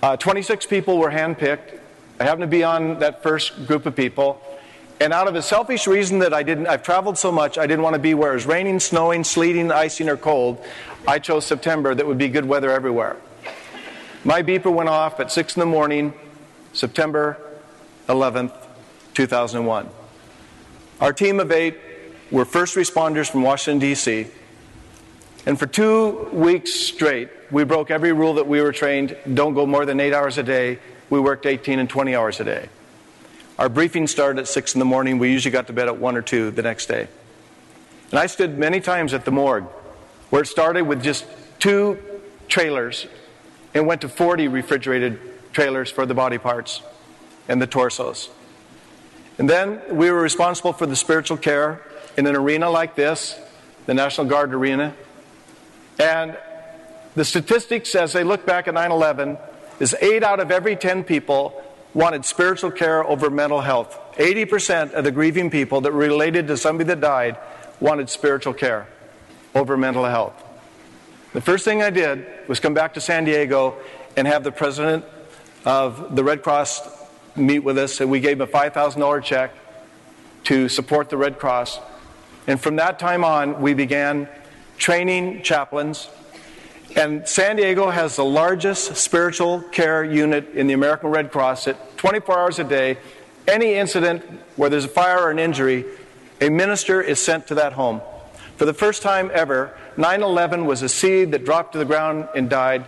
uh, 0.02 0.16
26 0.16 0.66
people 0.66 0.99
were 0.99 1.11
handpicked. 1.11 1.80
I 2.20 2.25
happened 2.25 2.42
to 2.42 2.46
be 2.46 2.62
on 2.62 3.00
that 3.00 3.23
first 3.23 3.66
group 3.66 3.87
of 3.87 3.96
people. 3.96 4.40
And 4.98 5.12
out 5.12 5.28
of 5.28 5.34
a 5.34 5.42
selfish 5.42 5.86
reason 5.86 6.20
that 6.20 6.32
I 6.32 6.42
didn't, 6.42 6.68
I've 6.68 6.82
traveled 6.82 7.18
so 7.18 7.30
much, 7.30 7.58
I 7.58 7.66
didn't 7.66 7.82
want 7.82 7.94
to 7.94 8.00
be 8.00 8.14
where 8.14 8.34
it's 8.34 8.46
raining, 8.46 8.80
snowing, 8.80 9.24
sleeting, 9.24 9.70
icing, 9.70 10.08
or 10.08 10.16
cold. 10.16 10.62
I 11.06 11.18
chose 11.18 11.44
September 11.44 11.94
that 11.94 12.06
would 12.06 12.18
be 12.18 12.28
good 12.28 12.46
weather 12.46 12.70
everywhere. 12.70 13.16
My 14.24 14.42
beeper 14.42 14.72
went 14.72 14.88
off 14.88 15.20
at 15.20 15.30
6 15.30 15.56
in 15.56 15.60
the 15.60 15.66
morning, 15.66 16.14
September 16.72 17.38
11th, 18.08 18.54
2001. 19.14 19.88
Our 21.00 21.12
team 21.12 21.40
of 21.40 21.52
eight 21.52 21.78
were 22.30 22.46
first 22.46 22.74
responders 22.74 23.30
from 23.30 23.42
Washington, 23.42 23.78
D.C. 23.78 24.26
And 25.44 25.58
for 25.58 25.66
two 25.66 26.28
weeks 26.32 26.72
straight, 26.72 27.28
we 27.50 27.64
broke 27.64 27.90
every 27.90 28.12
rule 28.12 28.34
that 28.34 28.48
we 28.48 28.60
were 28.62 28.72
trained 28.72 29.16
don't 29.34 29.54
go 29.54 29.66
more 29.66 29.84
than 29.84 30.00
eight 30.00 30.12
hours 30.12 30.38
a 30.38 30.42
day. 30.42 30.78
We 31.10 31.20
worked 31.20 31.46
18 31.46 31.78
and 31.78 31.88
20 31.88 32.16
hours 32.16 32.40
a 32.40 32.44
day. 32.44 32.68
Our 33.58 33.70
briefing 33.70 34.06
started 34.06 34.40
at 34.40 34.48
6 34.48 34.75
in 34.75 34.78
the 34.80 34.84
morning. 34.84 35.18
We 35.18 35.32
usually 35.32 35.52
got 35.52 35.66
to 35.68 35.72
bed 35.72 35.88
at 35.88 35.96
1 35.98 36.16
or 36.16 36.22
2 36.22 36.50
the 36.50 36.62
next 36.62 36.86
day. 36.86 37.08
And 38.10 38.20
I 38.20 38.26
stood 38.26 38.58
many 38.58 38.80
times 38.80 39.14
at 39.14 39.25
the 39.25 39.30
morgue 39.30 39.64
where 40.28 40.42
it 40.42 40.46
started 40.46 40.82
with 40.82 41.02
just 41.02 41.25
two 41.58 41.98
trailers 42.48 43.06
and 43.75 43.86
went 43.86 44.02
to 44.02 44.08
40 44.08 44.48
refrigerated 44.48 45.18
trailers 45.52 45.90
for 45.90 46.04
the 46.04 46.14
body 46.14 46.36
parts 46.36 46.82
and 47.48 47.60
the 47.60 47.66
torsos. 47.66 48.28
And 49.38 49.48
then 49.48 49.80
we 49.90 50.10
were 50.10 50.20
responsible 50.20 50.75
for 50.75 50.86
the 50.86 50.96
spiritual 50.96 51.38
care 51.38 51.82
in 52.16 52.26
an 52.26 52.36
arena 52.36 52.68
like 52.68 52.94
this, 52.94 53.38
the 53.86 53.94
National 53.94 54.26
Guard 54.26 54.52
Arena. 54.52 54.94
And 55.98 56.36
the 57.14 57.25
statistics, 57.25 57.94
as 57.94 58.12
they 58.12 58.22
look 58.22 58.44
back 58.44 58.68
at 58.68 58.75
9 58.75 58.92
11, 58.92 59.38
is 59.80 59.94
8 59.98 60.22
out 60.22 60.40
of 60.40 60.50
every 60.50 60.76
10 60.76 61.04
people 61.04 61.62
wanted 61.96 62.26
spiritual 62.26 62.70
care 62.70 63.02
over 63.02 63.30
mental 63.30 63.62
health. 63.62 63.98
80% 64.18 64.92
of 64.92 65.02
the 65.02 65.10
grieving 65.10 65.48
people 65.48 65.80
that 65.80 65.92
related 65.92 66.46
to 66.48 66.56
somebody 66.58 66.88
that 66.88 67.00
died 67.00 67.38
wanted 67.80 68.10
spiritual 68.10 68.52
care 68.52 68.86
over 69.54 69.78
mental 69.78 70.04
health. 70.04 70.34
The 71.32 71.40
first 71.40 71.64
thing 71.64 71.82
I 71.82 71.88
did 71.88 72.26
was 72.48 72.60
come 72.60 72.74
back 72.74 72.92
to 72.94 73.00
San 73.00 73.24
Diego 73.24 73.78
and 74.14 74.26
have 74.26 74.44
the 74.44 74.52
president 74.52 75.06
of 75.64 76.14
the 76.14 76.22
Red 76.22 76.42
Cross 76.42 76.86
meet 77.34 77.60
with 77.60 77.78
us, 77.78 77.98
and 77.98 78.10
we 78.10 78.20
gave 78.20 78.42
him 78.42 78.46
a 78.46 78.46
$5,000 78.46 79.22
check 79.22 79.54
to 80.44 80.68
support 80.68 81.08
the 81.08 81.16
Red 81.16 81.38
Cross. 81.38 81.80
And 82.46 82.60
from 82.60 82.76
that 82.76 82.98
time 82.98 83.24
on, 83.24 83.62
we 83.62 83.72
began 83.72 84.28
training 84.76 85.42
chaplains. 85.42 86.10
And 86.94 87.26
San 87.26 87.56
Diego 87.56 87.88
has 87.88 88.16
the 88.16 88.24
largest 88.24 88.96
spiritual 88.96 89.62
care 89.62 90.04
unit 90.04 90.50
in 90.52 90.66
the 90.66 90.74
American 90.74 91.08
Red 91.08 91.32
Cross 91.32 91.68
at 91.68 91.76
24 91.96 92.38
hours 92.38 92.58
a 92.58 92.64
day. 92.64 92.98
Any 93.46 93.74
incident 93.74 94.22
where 94.56 94.68
there's 94.70 94.84
a 94.84 94.88
fire 94.88 95.20
or 95.20 95.30
an 95.30 95.38
injury, 95.38 95.84
a 96.40 96.48
minister 96.48 97.00
is 97.00 97.20
sent 97.20 97.46
to 97.48 97.54
that 97.56 97.72
home. 97.74 98.00
For 98.56 98.64
the 98.64 98.74
first 98.74 99.02
time 99.02 99.30
ever, 99.32 99.76
9 99.96 100.22
11 100.22 100.66
was 100.66 100.82
a 100.82 100.88
seed 100.88 101.32
that 101.32 101.44
dropped 101.44 101.72
to 101.72 101.78
the 101.78 101.84
ground 101.84 102.28
and 102.34 102.48
died. 102.48 102.86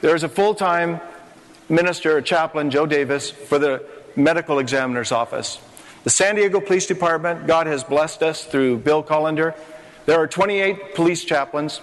There 0.00 0.14
is 0.14 0.22
a 0.22 0.28
full 0.28 0.54
time 0.54 1.00
minister, 1.68 2.20
chaplain, 2.20 2.70
Joe 2.70 2.86
Davis, 2.86 3.30
for 3.30 3.58
the 3.58 3.84
medical 4.16 4.58
examiner's 4.58 5.12
office. 5.12 5.58
The 6.04 6.10
San 6.10 6.34
Diego 6.34 6.60
Police 6.60 6.86
Department, 6.86 7.46
God 7.46 7.66
has 7.66 7.84
blessed 7.84 8.22
us 8.22 8.44
through 8.44 8.78
Bill 8.78 9.02
Kolender. 9.04 9.54
There 10.06 10.18
are 10.18 10.26
28 10.26 10.94
police 10.94 11.24
chaplains. 11.24 11.78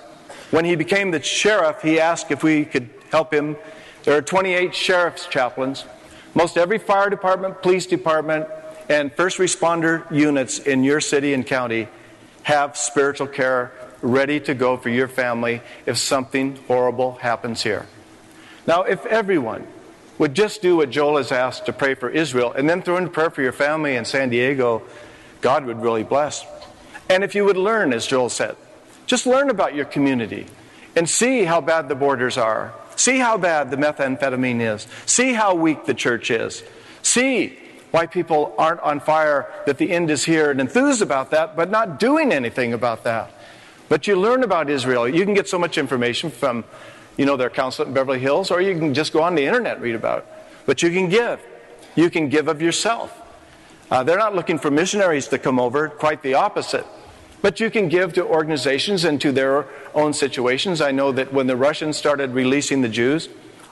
When 0.51 0.65
he 0.65 0.75
became 0.75 1.11
the 1.11 1.21
sheriff, 1.21 1.81
he 1.81 1.99
asked 1.99 2.29
if 2.31 2.43
we 2.43 2.65
could 2.65 2.89
help 3.11 3.33
him. 3.33 3.55
There 4.03 4.17
are 4.17 4.21
28 4.21 4.75
sheriff's 4.75 5.27
chaplains. 5.27 5.85
Most 6.33 6.57
every 6.57 6.77
fire 6.77 7.09
department, 7.09 7.62
police 7.62 7.86
department, 7.86 8.48
and 8.88 9.13
first 9.13 9.38
responder 9.38 10.09
units 10.12 10.59
in 10.59 10.83
your 10.83 11.01
city 11.01 11.33
and 11.33 11.45
county 11.45 11.88
have 12.43 12.77
spiritual 12.77 13.27
care 13.27 13.71
ready 14.01 14.39
to 14.39 14.53
go 14.53 14.77
for 14.77 14.89
your 14.89 15.07
family 15.07 15.62
if 15.86 15.98
something 15.98 16.55
horrible 16.67 17.15
happens 17.15 17.62
here. 17.62 17.86
Now, 18.65 18.83
if 18.83 19.05
everyone 19.05 19.67
would 20.17 20.33
just 20.33 20.62
do 20.62 20.77
what 20.77 20.89
Joel 20.89 21.17
has 21.17 21.31
asked 21.31 21.65
to 21.65 21.74
pray 21.74 21.95
for 21.95 22.09
Israel 22.09 22.51
and 22.51 22.69
then 22.69 22.81
throw 22.81 22.98
in 22.98 23.09
prayer 23.09 23.29
for 23.29 23.41
your 23.41 23.51
family 23.51 23.95
in 23.95 24.05
San 24.05 24.29
Diego, 24.29 24.83
God 25.41 25.65
would 25.65 25.81
really 25.81 26.03
bless. 26.03 26.45
And 27.09 27.24
if 27.24 27.36
you 27.36 27.45
would 27.45 27.57
learn, 27.57 27.93
as 27.93 28.05
Joel 28.05 28.29
said, 28.29 28.55
just 29.07 29.25
learn 29.25 29.50
about 29.50 29.74
your 29.74 29.86
community 29.86 30.45
and 30.95 31.09
see 31.09 31.43
how 31.43 31.62
bad 31.62 31.89
the 31.89 31.95
borders 31.95 32.38
are. 32.38 32.74
See 33.00 33.18
how 33.18 33.38
bad 33.38 33.72
the 33.72 33.77
methamphetamine 33.77 34.60
is. 34.60 34.86
See 35.06 35.32
how 35.32 35.56
weak 35.56 35.86
the 35.86 35.94
church 35.94 36.29
is. 36.29 36.63
See 37.01 37.58
why 37.91 38.08
people 38.08 38.53
aren't 38.58 38.82
on 38.82 39.00
fire, 39.00 39.50
that 39.65 39.77
the 39.77 39.89
end 39.89 40.12
is 40.12 40.25
here, 40.25 40.51
and 40.51 40.60
enthused 40.60 41.01
about 41.01 41.32
that, 41.32 41.56
but 41.56 41.72
not 41.72 41.98
doing 41.98 42.34
anything 42.34 42.74
about 42.74 43.06
that. 43.06 43.32
But 43.88 44.06
you 44.06 44.18
learn 44.18 44.44
about 44.44 44.70
Israel. 44.70 45.08
You 45.08 45.24
can 45.24 45.34
get 45.34 45.48
so 45.48 45.58
much 45.58 45.77
information 45.77 46.29
from 46.29 46.65
you 47.15 47.25
know, 47.25 47.38
their 47.38 47.50
council 47.50 47.86
in 47.86 47.94
Beverly 47.94 48.20
Hills, 48.20 48.51
or 48.51 48.60
you 48.60 48.77
can 48.77 48.94
just 48.94 49.13
go 49.13 49.24
on 49.24 49.34
the 49.34 49.46
internet 49.46 49.79
read 49.79 49.96
about 49.96 50.20
it. 50.20 50.27
But 50.65 50.84
you 50.84 50.89
can 50.89 51.08
give. 51.08 51.39
You 51.96 52.10
can 52.10 52.27
give 52.27 52.50
of 52.50 52.62
yourself. 52.62 53.18
Uh, 53.89 54.03
they're 54.03 54.18
not 54.18 54.36
looking 54.36 54.60
for 54.60 54.70
missionaries 54.70 55.29
to 55.29 55.39
come 55.39 55.58
over, 55.58 55.88
quite 55.88 56.22
the 56.22 56.34
opposite. 56.34 56.86
But 57.41 57.60
you 57.60 57.69
can 57.69 57.88
give 57.88 58.13
to 58.13 58.25
organizations 58.25 59.05
and 59.05 59.19
to 59.22 59.31
their 59.31 59.65
own 59.93 60.13
situations. 60.13 60.81
I 60.81 60.91
know 60.91 61.12
that 61.13 61.34
when 61.34 61.48
the 61.48 61.55
Russians 61.55 61.98
started 61.98 62.31
releasing 62.31 62.81
the 62.81 62.89
Jews, 62.89 63.29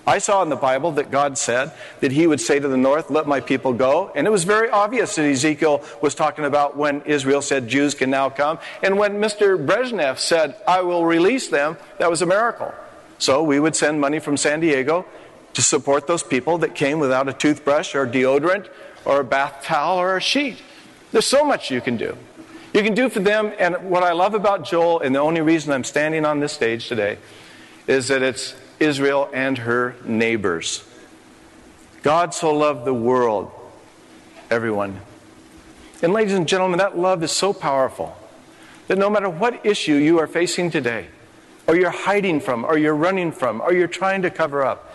I 0.07 0.19
saw 0.19 0.41
in 0.41 0.47
the 0.47 0.55
Bible 0.55 0.93
that 0.93 1.11
God 1.11 1.37
said 1.37 1.73
that 1.99 2.13
He 2.13 2.27
would 2.27 2.39
say 2.39 2.59
to 2.59 2.67
the 2.67 2.77
north, 2.77 3.09
Let 3.09 3.27
my 3.27 3.41
people 3.41 3.73
go. 3.73 4.09
And 4.15 4.25
it 4.25 4.29
was 4.29 4.45
very 4.45 4.69
obvious 4.69 5.15
that 5.15 5.25
Ezekiel 5.25 5.83
was 6.01 6.15
talking 6.15 6.45
about 6.45 6.77
when 6.77 7.01
Israel 7.01 7.41
said, 7.41 7.67
Jews 7.67 7.93
can 7.93 8.09
now 8.09 8.29
come. 8.29 8.57
And 8.81 8.97
when 8.97 9.15
Mr. 9.15 9.63
Brezhnev 9.63 10.17
said, 10.17 10.55
I 10.65 10.81
will 10.81 11.05
release 11.05 11.49
them, 11.49 11.75
that 11.99 12.09
was 12.09 12.21
a 12.21 12.25
miracle. 12.25 12.73
So 13.19 13.43
we 13.43 13.59
would 13.59 13.75
send 13.75 13.99
money 13.99 14.19
from 14.19 14.37
San 14.37 14.61
Diego 14.61 15.05
to 15.55 15.61
support 15.61 16.07
those 16.07 16.23
people 16.23 16.59
that 16.59 16.73
came 16.73 16.99
without 16.99 17.27
a 17.27 17.33
toothbrush 17.33 17.93
or 17.93 18.07
deodorant 18.07 18.69
or 19.03 19.19
a 19.19 19.25
bath 19.25 19.63
towel 19.63 19.97
or 19.97 20.15
a 20.15 20.21
sheet. 20.21 20.61
There's 21.11 21.25
so 21.25 21.43
much 21.43 21.69
you 21.69 21.81
can 21.81 21.97
do. 21.97 22.15
You 22.73 22.83
can 22.83 22.93
do 22.93 23.09
for 23.09 23.19
them, 23.19 23.53
and 23.57 23.89
what 23.89 24.03
I 24.03 24.11
love 24.11 24.33
about 24.33 24.65
Joel, 24.65 24.99
and 24.99 25.15
the 25.15 25.19
only 25.19 25.41
reason 25.41 25.71
I'm 25.71 25.83
standing 25.83 26.25
on 26.25 26.39
this 26.39 26.53
stage 26.53 26.87
today, 26.87 27.17
is 27.87 28.09
that 28.09 28.21
it's 28.21 28.55
Israel 28.79 29.29
and 29.33 29.57
her 29.59 29.95
neighbors. 30.05 30.83
God 32.03 32.33
so 32.33 32.53
loved 32.53 32.85
the 32.85 32.93
world, 32.93 33.51
everyone. 34.51 34.99
And 36.03 36.13
ladies 36.13 36.33
and 36.33 36.47
gentlemen, 36.47 36.77
that 36.79 36.97
love 36.97 37.23
is 37.23 37.31
so 37.31 37.53
powerful 37.53 38.15
that 38.87 38.97
no 38.97 39.09
matter 39.09 39.29
what 39.29 39.65
issue 39.65 39.95
you 39.95 40.19
are 40.19 40.27
facing 40.27 40.69
today, 40.69 41.07
or 41.67 41.75
you're 41.75 41.89
hiding 41.89 42.39
from, 42.39 42.63
or 42.63 42.77
you're 42.77 42.95
running 42.95 43.31
from, 43.31 43.61
or 43.61 43.73
you're 43.73 43.87
trying 43.87 44.21
to 44.21 44.29
cover 44.29 44.63
up. 44.63 44.93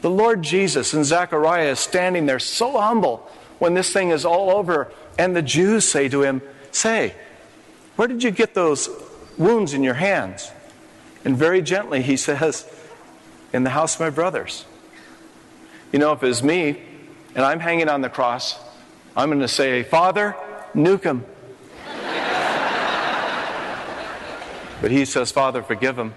The 0.00 0.10
Lord 0.10 0.42
Jesus 0.42 0.94
and 0.94 1.04
Zechariah 1.04 1.70
is 1.70 1.80
standing 1.80 2.26
there 2.26 2.38
so 2.38 2.80
humble 2.80 3.30
when 3.58 3.74
this 3.74 3.92
thing 3.92 4.10
is 4.10 4.24
all 4.24 4.50
over, 4.50 4.90
and 5.18 5.34
the 5.36 5.42
Jews 5.42 5.86
say 5.88 6.08
to 6.08 6.22
him, 6.22 6.40
Say, 6.74 7.14
where 7.94 8.08
did 8.08 8.24
you 8.24 8.32
get 8.32 8.52
those 8.52 8.90
wounds 9.38 9.74
in 9.74 9.84
your 9.84 9.94
hands? 9.94 10.50
And 11.24 11.36
very 11.36 11.62
gently 11.62 12.02
he 12.02 12.16
says, 12.16 12.68
In 13.52 13.62
the 13.62 13.70
house 13.70 13.94
of 13.94 14.00
my 14.00 14.10
brothers. 14.10 14.64
You 15.92 16.00
know, 16.00 16.10
if 16.12 16.24
it's 16.24 16.42
me 16.42 16.82
and 17.36 17.44
I'm 17.44 17.60
hanging 17.60 17.88
on 17.88 18.00
the 18.00 18.08
cross, 18.08 18.58
I'm 19.16 19.28
going 19.28 19.40
to 19.40 19.46
say, 19.46 19.84
Father, 19.84 20.34
nuke 20.74 21.04
him. 21.04 21.24
But 24.82 24.90
he 24.90 25.06
says, 25.06 25.30
Father, 25.30 25.62
forgive 25.62 25.96
him. 25.96 26.12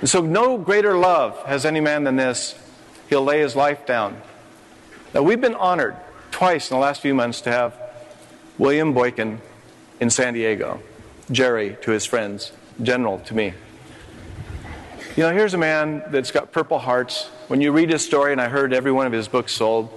And 0.00 0.08
so, 0.08 0.20
no 0.20 0.58
greater 0.58 0.96
love 0.96 1.40
has 1.44 1.64
any 1.64 1.80
man 1.80 2.02
than 2.02 2.16
this. 2.16 2.58
He'll 3.08 3.22
lay 3.22 3.38
his 3.38 3.54
life 3.54 3.86
down. 3.86 4.20
Now, 5.14 5.22
we've 5.22 5.40
been 5.40 5.54
honored 5.54 5.94
twice 6.32 6.70
in 6.70 6.74
the 6.74 6.80
last 6.80 7.02
few 7.02 7.14
months 7.14 7.42
to 7.42 7.52
have 7.52 7.81
William 8.58 8.92
Boykin 8.92 9.40
in 10.00 10.10
San 10.10 10.34
Diego, 10.34 10.80
Jerry 11.30 11.76
to 11.82 11.90
his 11.90 12.04
friends, 12.04 12.52
General 12.82 13.18
to 13.20 13.34
me. 13.34 13.54
You 15.16 15.24
know, 15.24 15.32
here's 15.32 15.54
a 15.54 15.58
man 15.58 16.02
that's 16.08 16.30
got 16.30 16.52
Purple 16.52 16.78
Hearts. 16.78 17.28
When 17.48 17.60
you 17.60 17.72
read 17.72 17.90
his 17.90 18.04
story, 18.04 18.32
and 18.32 18.40
I 18.40 18.48
heard 18.48 18.72
every 18.72 18.92
one 18.92 19.06
of 19.06 19.12
his 19.12 19.28
books 19.28 19.52
sold, 19.52 19.90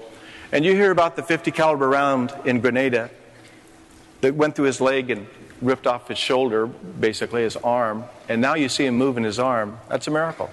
and 0.51 0.65
you 0.65 0.73
hear 0.73 0.91
about 0.91 1.15
the 1.15 1.23
50 1.23 1.51
caliber 1.51 1.87
round 1.87 2.33
in 2.45 2.59
Grenada 2.59 3.09
that 4.21 4.35
went 4.35 4.55
through 4.55 4.65
his 4.65 4.81
leg 4.81 5.09
and 5.09 5.27
ripped 5.61 5.87
off 5.87 6.07
his 6.07 6.17
shoulder, 6.17 6.67
basically 6.67 7.43
his 7.43 7.55
arm, 7.57 8.03
and 8.27 8.41
now 8.41 8.55
you 8.55 8.69
see 8.69 8.85
him 8.85 8.95
moving 8.95 9.23
his 9.23 9.39
arm. 9.39 9.79
That's 9.89 10.07
a 10.07 10.11
miracle. 10.11 10.49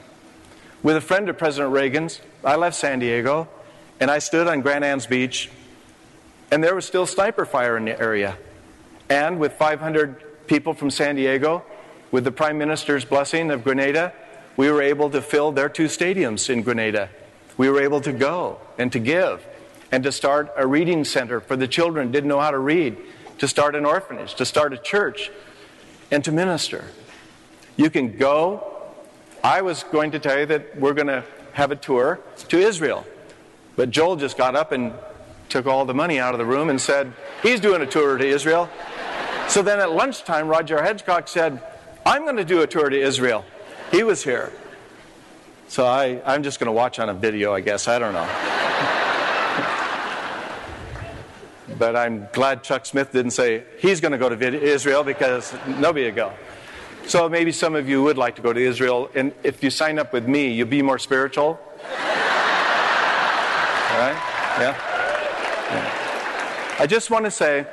With 0.83 0.97
a 0.97 1.01
friend 1.01 1.29
of 1.29 1.39
President 1.39 1.73
Reagan's, 1.73 2.21
I 2.45 2.57
left 2.57 2.77
San 2.77 2.99
Diego 2.99 3.49
and 4.01 4.11
I 4.11 4.19
stood 4.19 4.49
on 4.49 4.63
Grand 4.63 4.85
Anse 4.85 5.07
Beach, 5.07 5.49
and 6.53 6.63
there 6.63 6.75
was 6.75 6.85
still 6.85 7.07
sniper 7.07 7.47
fire 7.47 7.79
in 7.79 7.87
the 7.87 7.99
area. 7.99 8.37
And 9.09 9.41
with 9.41 9.55
500 9.55 10.47
people 10.47 10.75
from 10.75 10.91
San 10.91 11.17
Diego, 11.17 11.65
with 12.11 12.25
the 12.25 12.31
Prime 12.31 12.59
Minister's 12.59 13.07
blessing 13.07 13.51
of 13.51 13.65
Grenada, 13.65 14.13
we 14.59 14.71
were 14.71 14.83
able 14.83 15.09
to 15.11 15.23
fill 15.23 15.51
their 15.51 15.71
two 15.71 15.87
stadiums 15.87 16.51
in 16.51 16.61
Grenada. 16.61 17.09
We 17.57 17.71
were 17.71 17.81
able 17.81 18.03
to 18.03 18.13
go 18.13 18.61
and 18.77 18.93
to 18.93 18.99
give 18.99 19.43
and 19.91 20.05
to 20.05 20.13
start 20.13 20.53
a 20.55 20.67
reading 20.67 21.07
center 21.07 21.41
for 21.41 21.57
the 21.57 21.67
children 21.67 22.13
didn't 22.13 22.29
know 22.29 22.41
how 22.41 22.51
to 22.51 22.59
read, 22.59 22.99
to 23.39 23.49
start 23.49 23.75
an 23.75 23.87
orphanage, 23.87 24.35
to 24.35 24.45
start 24.45 24.75
a 24.75 24.79
church, 24.79 25.31
and 26.11 26.23
to 26.23 26.33
minister. 26.33 26.85
You 27.77 27.89
can 27.89 28.19
go. 28.19 28.93
I 29.43 29.63
was 29.63 29.85
going 29.85 30.11
to 30.11 30.19
tell 30.19 30.39
you 30.39 30.47
that 30.47 30.79
we're 30.79 30.93
going 30.93 31.07
to 31.07 31.25
have 31.55 31.71
a 31.71 31.77
tour 31.77 32.21
to 32.49 32.59
Israel. 32.59 33.07
But 33.75 33.91
Joel 33.91 34.17
just 34.17 34.37
got 34.37 34.55
up 34.55 34.73
and 34.73 34.93
took 35.53 35.67
all 35.67 35.85
the 35.85 35.95
money 35.95 36.19
out 36.19 36.35
of 36.35 36.39
the 36.39 36.47
room 36.47 36.71
and 36.71 36.81
said, 36.81 37.13
he's 37.43 37.61
doing 37.61 37.83
a 37.83 37.87
tour 37.87 38.17
to 38.17 38.27
Israel. 38.27 38.71
So 39.49 39.61
then 39.63 39.79
at 39.81 39.93
lunchtime, 39.93 40.49
Roger 40.49 40.79
Hedgecock 40.79 41.29
said, 41.29 41.63
I'm 42.07 42.23
going 42.23 42.39
to 42.39 42.45
do 42.45 42.63
a 42.63 42.67
tour 42.67 42.89
to 42.89 42.99
Israel. 42.99 43.45
He 43.91 44.03
was 44.03 44.25
here. 44.25 44.51
So 45.69 45.85
I, 45.87 46.23
I'm 46.25 46.43
just 46.43 46.59
going 46.59 46.67
to 46.67 46.73
watch 46.73 46.99
on 46.99 47.11
a 47.11 47.15
video, 47.15 47.53
I 47.53 47.61
guess. 47.61 47.87
I 47.87 47.99
don't 47.99 48.15
know. 48.15 48.27
but 51.79 51.97
I'm 51.97 52.29
glad 52.33 52.65
Chuck 52.65 52.87
Smith 52.87 53.13
didn't 53.13 53.33
say 53.33 53.65
he's 53.79 54.01
going 54.01 54.13
to 54.13 54.19
go 54.19 54.31
to 54.31 54.63
Israel 54.63 55.05
because 55.05 55.55
nobody 55.67 56.07
would 56.07 56.17
go. 56.17 56.33
So 57.07 57.29
maybe 57.29 57.53
some 57.53 57.75
of 57.75 57.87
you 57.89 58.03
would 58.03 58.17
like 58.17 58.37
to 58.37 58.43
go 58.43 58.55
to 58.55 58.61
Israel, 58.61 59.11
and 59.15 59.35
if 59.43 59.63
you 59.63 59.69
sign 59.71 59.99
up 59.99 60.15
with 60.15 60.27
me, 60.27 60.53
you'll 60.53 60.69
be 60.69 60.83
more 60.83 60.99
spiritual. 60.99 61.61
All 61.85 61.99
right? 63.99 64.17
Yeah? 64.59 64.92
I 66.79 66.87
just 66.87 67.11
want 67.11 67.27
to 67.27 67.31
say 67.31 67.67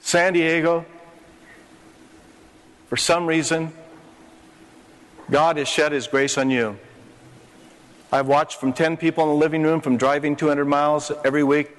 San 0.00 0.32
Diego, 0.32 0.84
for 2.88 2.96
some 2.96 3.26
reason, 3.26 3.72
God 5.30 5.56
has 5.56 5.68
shed 5.68 5.92
His 5.92 6.08
grace 6.08 6.36
on 6.36 6.50
you. 6.50 6.78
I've 8.10 8.26
watched 8.26 8.60
from 8.60 8.72
10 8.72 8.98
people 8.98 9.24
in 9.24 9.30
the 9.30 9.36
living 9.36 9.62
room 9.62 9.80
from 9.80 9.96
driving 9.96 10.36
200 10.36 10.66
miles 10.66 11.10
every 11.24 11.44
week. 11.44 11.70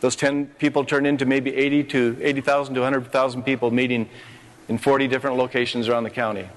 Those 0.00 0.14
10 0.14 0.46
people 0.58 0.84
turn 0.84 1.06
into 1.06 1.24
maybe 1.24 1.54
80 1.54 1.84
to 1.84 2.18
80,000 2.20 2.74
to 2.74 2.80
100,000 2.82 3.42
people 3.42 3.70
meeting 3.70 4.08
in 4.68 4.78
40 4.78 5.08
different 5.08 5.38
locations 5.38 5.88
around 5.88 6.04
the 6.04 6.10
county. 6.10 6.48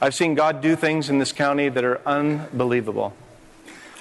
I've 0.00 0.14
seen 0.14 0.34
God 0.34 0.60
do 0.60 0.76
things 0.76 1.10
in 1.10 1.18
this 1.18 1.32
county 1.32 1.68
that 1.70 1.82
are 1.82 2.00
unbelievable. 2.06 3.14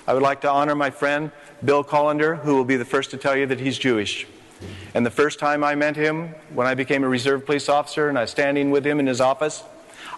I 0.07 0.13
would 0.13 0.23
like 0.23 0.41
to 0.41 0.49
honor 0.49 0.73
my 0.73 0.89
friend 0.89 1.31
Bill 1.63 1.83
Kolender, 1.83 2.39
who 2.39 2.55
will 2.55 2.63
be 2.65 2.77
the 2.77 2.85
first 2.85 3.11
to 3.11 3.17
tell 3.17 3.35
you 3.35 3.45
that 3.47 3.59
he's 3.59 3.77
Jewish. 3.77 4.25
And 4.93 5.05
the 5.05 5.11
first 5.11 5.37
time 5.37 5.63
I 5.63 5.75
met 5.75 5.95
him, 5.95 6.29
when 6.53 6.65
I 6.65 6.73
became 6.73 7.03
a 7.03 7.09
reserve 7.09 7.45
police 7.45 7.67
officer 7.69 8.07
and 8.09 8.17
I 8.17 8.21
was 8.21 8.31
standing 8.31 8.71
with 8.71 8.85
him 8.85 8.99
in 8.99 9.07
his 9.07 9.19
office, 9.19 9.63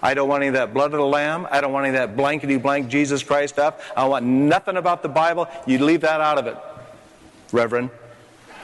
I 0.02 0.14
don't 0.14 0.30
want 0.30 0.44
any 0.44 0.50
of 0.50 0.54
that 0.54 0.74
blood 0.74 0.94
of 0.94 1.00
the 1.00 1.06
lamb. 1.06 1.48
I 1.52 1.60
don't 1.60 1.74
want 1.74 1.88
any 1.88 1.98
of 1.98 2.02
that 2.02 2.16
blankety 2.16 2.58
blank 2.58 2.88
Jesus 2.88 3.24
Christ 3.24 3.56
stuff. 3.56 3.92
I 3.98 4.06
want 4.06 4.26
nothing 4.26 4.78
about 4.78 5.02
the 5.02 5.10
Bible. 5.10 5.48
You 5.66 5.80
leave 5.80 6.02
that 6.02 6.22
out 6.22 6.38
of 6.38 6.48
it, 6.48 6.56
Reverend. 7.52 7.90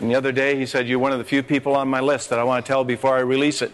and 0.00 0.10
the 0.10 0.14
other 0.14 0.30
day 0.30 0.56
he 0.56 0.66
said, 0.66 0.86
You're 0.86 0.98
one 0.98 1.12
of 1.12 1.18
the 1.18 1.24
few 1.24 1.42
people 1.42 1.74
on 1.74 1.88
my 1.88 2.00
list 2.00 2.30
that 2.30 2.38
I 2.38 2.44
want 2.44 2.64
to 2.64 2.68
tell 2.68 2.84
before 2.84 3.16
I 3.16 3.20
release 3.20 3.62
it 3.62 3.72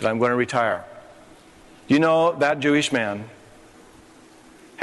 that 0.00 0.08
I'm 0.08 0.18
going 0.18 0.30
to 0.30 0.36
retire. 0.36 0.84
You 1.86 2.00
know, 2.00 2.32
that 2.38 2.60
Jewish 2.60 2.92
man 2.92 3.30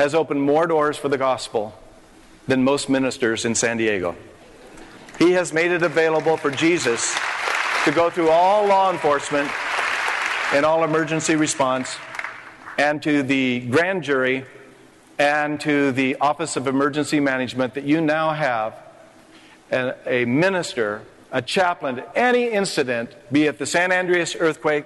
has 0.02 0.16
opened 0.16 0.42
more 0.42 0.66
doors 0.66 0.98
for 0.98 1.10
the 1.10 1.18
gospel 1.18 1.78
than 2.48 2.64
most 2.64 2.90
ministers 2.90 3.46
in 3.46 3.54
San 3.54 3.78
Diego. 3.78 4.16
He 5.20 5.34
has 5.34 5.54
made 5.54 5.70
it 5.70 5.84
available 5.84 6.38
for 6.38 6.50
Jesus 6.50 7.16
to 7.86 7.92
go 7.92 8.10
through 8.10 8.30
all 8.30 8.66
law 8.66 8.92
enforcement 8.92 9.48
and 10.54 10.66
all 10.66 10.84
emergency 10.84 11.36
response 11.36 11.98
and 12.80 13.04
to 13.04 13.22
the 13.22 13.60
grand 13.60 14.02
jury 14.02 14.44
and 15.20 15.62
to 15.62 15.92
the 15.92 16.16
Office 16.16 16.56
of 16.56 16.66
Emergency 16.66 17.20
Management 17.20 17.76
that 17.76 17.84
you 17.84 18.02
now 18.02 18.32
have 18.32 18.74
a, 19.72 20.26
minister, 20.26 21.04
a 21.32 21.44
chaplain 21.44 21.98
to 21.98 22.18
any 22.18 22.50
incident, 22.50 23.14
be 23.32 23.46
it 23.46 23.60
the 23.60 23.68
San 23.68 23.92
Andreas 23.92 24.36
earthquake 24.36 24.86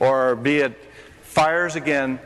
or 0.00 0.36
be 0.36 0.58
it 0.58 0.78
fires 1.22 1.76
again, 1.76 2.20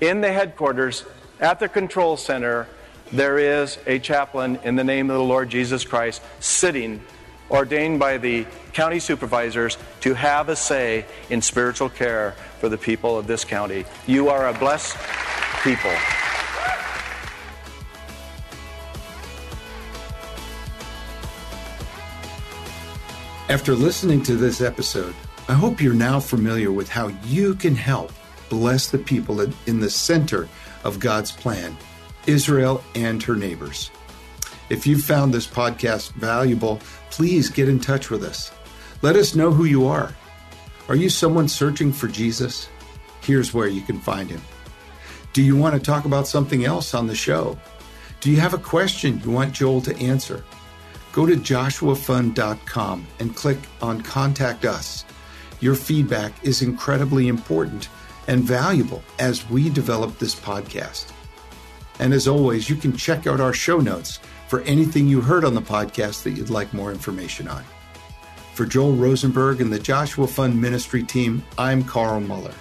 in 0.00 0.20
the 0.20 0.32
headquarters 0.32 1.04
at 1.40 1.60
the 1.60 1.68
control 1.68 2.16
center, 2.16 2.66
there 3.12 3.38
is 3.38 3.78
a 3.86 3.98
chaplain 3.98 4.58
in 4.64 4.76
the 4.76 4.84
name 4.84 5.10
of 5.10 5.16
the 5.16 5.24
Lord 5.24 5.50
Jesus 5.50 5.84
Christ 5.84 6.22
sitting 6.40 7.02
ordained 7.50 7.98
by 7.98 8.18
the 8.18 8.46
county 8.72 8.98
supervisors 8.98 9.76
to 10.00 10.14
have 10.14 10.48
a 10.48 10.56
say 10.56 11.04
in 11.30 11.42
spiritual 11.42 11.88
care 11.88 12.34
for 12.58 12.68
the 12.68 12.78
people 12.78 13.18
of 13.18 13.26
this 13.26 13.44
county. 13.44 13.84
You 14.06 14.28
are 14.28 14.48
a 14.48 14.54
blessed 14.54 14.96
people. 15.62 15.92
After 23.46 23.74
listening 23.74 24.22
to 24.22 24.36
this 24.36 24.62
episode, 24.62 25.14
I 25.48 25.52
hope 25.52 25.80
you're 25.80 25.92
now 25.92 26.18
familiar 26.18 26.72
with 26.72 26.88
how 26.88 27.08
you 27.26 27.54
can 27.54 27.74
help 27.74 28.10
bless 28.48 28.90
the 28.90 28.98
people 28.98 29.40
in 29.66 29.80
the 29.80 29.90
center 29.90 30.48
of 30.84 31.00
God's 31.00 31.32
plan, 31.32 31.76
Israel 32.26 32.84
and 32.94 33.22
her 33.22 33.34
neighbors. 33.34 33.90
If 34.70 34.86
you've 34.86 35.02
found 35.02 35.34
this 35.34 35.46
podcast 35.46 36.12
valuable, 36.12 36.80
please 37.10 37.50
get 37.50 37.68
in 37.68 37.80
touch 37.80 38.10
with 38.10 38.22
us. 38.22 38.52
Let 39.02 39.16
us 39.16 39.34
know 39.34 39.52
who 39.52 39.64
you 39.64 39.86
are. 39.86 40.14
Are 40.88 40.96
you 40.96 41.10
someone 41.10 41.48
searching 41.48 41.92
for 41.92 42.08
Jesus? 42.08 42.68
Here's 43.22 43.52
where 43.52 43.68
you 43.68 43.82
can 43.82 44.00
find 44.00 44.30
him. 44.30 44.40
Do 45.32 45.42
you 45.42 45.56
want 45.56 45.74
to 45.74 45.80
talk 45.80 46.04
about 46.04 46.28
something 46.28 46.64
else 46.64 46.94
on 46.94 47.06
the 47.06 47.14
show? 47.14 47.58
Do 48.20 48.30
you 48.30 48.38
have 48.38 48.54
a 48.54 48.58
question 48.58 49.20
you 49.24 49.30
want 49.30 49.52
Joel 49.52 49.80
to 49.82 49.96
answer? 49.96 50.44
Go 51.12 51.26
to 51.26 51.36
joshuafund.com 51.36 53.06
and 53.18 53.36
click 53.36 53.58
on 53.82 54.00
Contact 54.02 54.64
Us. 54.64 55.04
Your 55.60 55.74
feedback 55.74 56.32
is 56.42 56.62
incredibly 56.62 57.28
important 57.28 57.88
and 58.28 58.42
valuable 58.42 59.02
as 59.18 59.48
we 59.50 59.68
develop 59.70 60.18
this 60.18 60.34
podcast. 60.34 61.12
And 61.98 62.12
as 62.12 62.26
always, 62.26 62.68
you 62.68 62.76
can 62.76 62.96
check 62.96 63.26
out 63.26 63.40
our 63.40 63.52
show 63.52 63.78
notes 63.78 64.18
for 64.48 64.62
anything 64.62 65.08
you 65.08 65.20
heard 65.20 65.44
on 65.44 65.54
the 65.54 65.62
podcast 65.62 66.22
that 66.22 66.32
you'd 66.32 66.50
like 66.50 66.72
more 66.74 66.90
information 66.90 67.48
on. 67.48 67.64
For 68.54 68.66
Joel 68.66 68.92
Rosenberg 68.94 69.60
and 69.60 69.72
the 69.72 69.78
Joshua 69.78 70.26
Fund 70.26 70.60
Ministry 70.60 71.02
team, 71.02 71.42
I'm 71.58 71.82
Carl 71.82 72.20
Moeller. 72.20 72.54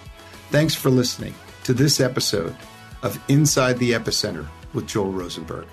Thanks 0.50 0.76
for 0.76 0.90
listening 0.90 1.36
to 1.64 1.74
this 1.74 2.00
episode 2.00 2.56
of 3.02 3.20
Inside 3.28 3.78
the 3.78 3.92
Epicenter 3.92 4.48
with 4.74 4.88
Joel 4.88 5.12
Rosenberg. 5.12 5.68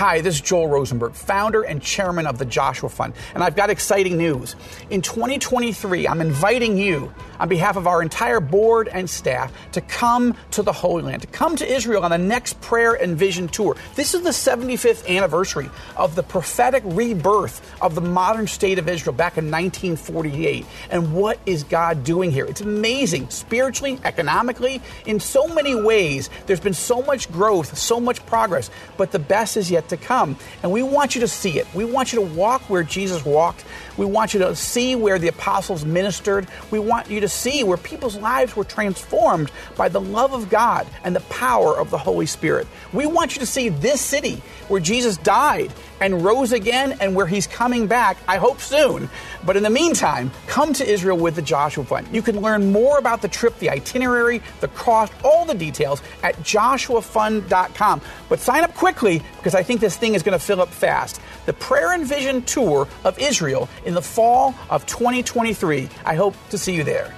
Hi, 0.00 0.22
this 0.22 0.36
is 0.36 0.40
Joel 0.40 0.66
Rosenberg, 0.66 1.12
founder 1.12 1.60
and 1.60 1.82
chairman 1.82 2.26
of 2.26 2.38
the 2.38 2.46
Joshua 2.46 2.88
Fund, 2.88 3.12
and 3.34 3.44
I've 3.44 3.54
got 3.54 3.68
exciting 3.68 4.16
news. 4.16 4.56
In 4.88 5.02
2023, 5.02 6.08
I'm 6.08 6.22
inviting 6.22 6.78
you, 6.78 7.12
on 7.38 7.50
behalf 7.50 7.76
of 7.76 7.86
our 7.86 8.00
entire 8.00 8.40
board 8.40 8.88
and 8.88 9.10
staff, 9.10 9.52
to 9.72 9.82
come 9.82 10.34
to 10.52 10.62
the 10.62 10.72
Holy 10.72 11.02
Land, 11.02 11.20
to 11.20 11.28
come 11.28 11.54
to 11.56 11.70
Israel 11.70 12.02
on 12.02 12.12
the 12.12 12.16
next 12.16 12.58
prayer 12.62 12.94
and 12.94 13.18
vision 13.18 13.46
tour. 13.46 13.76
This 13.94 14.14
is 14.14 14.22
the 14.22 14.30
75th 14.30 15.06
anniversary 15.06 15.68
of 15.98 16.14
the 16.14 16.22
prophetic 16.22 16.82
rebirth 16.86 17.60
of 17.82 17.94
the 17.94 18.00
modern 18.00 18.46
state 18.46 18.78
of 18.78 18.88
Israel 18.88 19.14
back 19.14 19.36
in 19.36 19.50
1948. 19.50 20.64
And 20.90 21.12
what 21.12 21.38
is 21.44 21.62
God 21.64 22.04
doing 22.04 22.30
here? 22.30 22.46
It's 22.46 22.62
amazing, 22.62 23.28
spiritually, 23.28 23.98
economically, 24.02 24.80
in 25.04 25.20
so 25.20 25.46
many 25.48 25.74
ways. 25.74 26.30
There's 26.46 26.58
been 26.58 26.72
so 26.72 27.02
much 27.02 27.30
growth, 27.30 27.76
so 27.76 28.00
much 28.00 28.24
progress, 28.24 28.70
but 28.96 29.12
the 29.12 29.18
best 29.18 29.58
is 29.58 29.70
yet 29.70 29.89
to 29.90 29.96
come. 29.96 30.36
And 30.62 30.72
we 30.72 30.82
want 30.82 31.14
you 31.14 31.20
to 31.20 31.28
see 31.28 31.58
it. 31.58 31.66
We 31.74 31.84
want 31.84 32.12
you 32.12 32.20
to 32.20 32.26
walk 32.34 32.62
where 32.62 32.82
Jesus 32.82 33.24
walked. 33.24 33.64
We 34.00 34.06
want 34.06 34.32
you 34.32 34.40
to 34.40 34.56
see 34.56 34.96
where 34.96 35.18
the 35.18 35.28
apostles 35.28 35.84
ministered. 35.84 36.48
We 36.70 36.78
want 36.78 37.10
you 37.10 37.20
to 37.20 37.28
see 37.28 37.62
where 37.64 37.76
people's 37.76 38.16
lives 38.16 38.56
were 38.56 38.64
transformed 38.64 39.52
by 39.76 39.90
the 39.90 40.00
love 40.00 40.32
of 40.32 40.48
God 40.48 40.86
and 41.04 41.14
the 41.14 41.20
power 41.20 41.78
of 41.78 41.90
the 41.90 41.98
Holy 41.98 42.24
Spirit. 42.24 42.66
We 42.94 43.04
want 43.04 43.34
you 43.34 43.40
to 43.40 43.46
see 43.46 43.68
this 43.68 44.00
city 44.00 44.42
where 44.68 44.80
Jesus 44.80 45.18
died 45.18 45.70
and 46.00 46.24
rose 46.24 46.52
again 46.52 46.96
and 47.00 47.14
where 47.14 47.26
he's 47.26 47.46
coming 47.46 47.86
back, 47.86 48.16
I 48.26 48.38
hope 48.38 48.60
soon. 48.60 49.10
But 49.44 49.56
in 49.56 49.62
the 49.62 49.70
meantime, 49.70 50.30
come 50.46 50.72
to 50.74 50.88
Israel 50.88 51.18
with 51.18 51.36
the 51.36 51.42
Joshua 51.42 51.84
Fund. 51.84 52.08
You 52.12 52.22
can 52.22 52.40
learn 52.40 52.72
more 52.72 52.98
about 52.98 53.20
the 53.20 53.28
trip, 53.28 53.58
the 53.58 53.70
itinerary, 53.70 54.42
the 54.60 54.68
cost, 54.68 55.12
all 55.22 55.44
the 55.44 55.54
details 55.54 56.02
at 56.22 56.36
joshuafund.com. 56.36 58.00
But 58.28 58.40
sign 58.40 58.64
up 58.64 58.74
quickly 58.74 59.22
because 59.36 59.54
I 59.54 59.62
think 59.62 59.80
this 59.80 59.96
thing 59.96 60.14
is 60.14 60.22
going 60.22 60.38
to 60.38 60.44
fill 60.44 60.60
up 60.60 60.70
fast. 60.70 61.20
The 61.46 61.52
Prayer 61.52 61.92
and 61.92 62.06
Vision 62.06 62.42
Tour 62.42 62.88
of 63.04 63.18
Israel 63.18 63.68
in 63.90 63.94
the 63.94 64.00
fall 64.00 64.54
of 64.70 64.86
2023. 64.86 65.88
I 66.06 66.14
hope 66.14 66.36
to 66.50 66.56
see 66.56 66.74
you 66.76 66.84
there. 66.84 67.12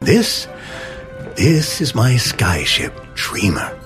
This, 0.00 0.48
this 1.36 1.80
is 1.80 1.94
my 1.94 2.14
skyship, 2.14 2.92
Dreamer. 3.14 3.78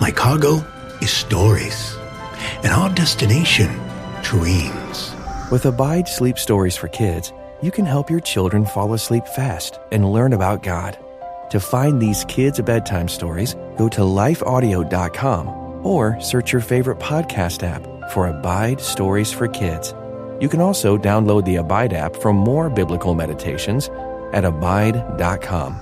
My 0.00 0.10
cargo 0.10 0.64
is 1.02 1.10
stories, 1.10 1.94
and 2.64 2.72
our 2.72 2.88
destination, 2.94 3.68
dreams. 4.22 5.14
With 5.52 5.66
Abide 5.66 6.08
Sleep 6.08 6.38
Stories 6.38 6.76
for 6.76 6.88
Kids, 6.88 7.34
you 7.62 7.70
can 7.70 7.84
help 7.84 8.10
your 8.10 8.20
children 8.20 8.64
fall 8.64 8.94
asleep 8.94 9.26
fast 9.28 9.78
and 9.92 10.12
learn 10.12 10.32
about 10.32 10.62
God. 10.62 10.98
To 11.50 11.60
find 11.60 12.00
these 12.00 12.24
kids' 12.26 12.60
bedtime 12.60 13.08
stories, 13.08 13.54
go 13.76 13.88
to 13.88 14.00
lifeaudio.com 14.00 15.48
or 15.84 16.20
search 16.20 16.52
your 16.52 16.62
favorite 16.62 16.98
podcast 16.98 17.62
app 17.62 17.86
for 18.10 18.28
Abide 18.28 18.80
Stories 18.80 19.32
for 19.32 19.48
Kids. 19.48 19.94
You 20.40 20.48
can 20.48 20.60
also 20.60 20.96
download 20.96 21.44
the 21.44 21.56
Abide 21.56 21.92
app 21.92 22.16
for 22.16 22.32
more 22.32 22.70
biblical 22.70 23.14
meditations 23.14 23.88
at 24.32 24.44
abide.com. 24.44 25.80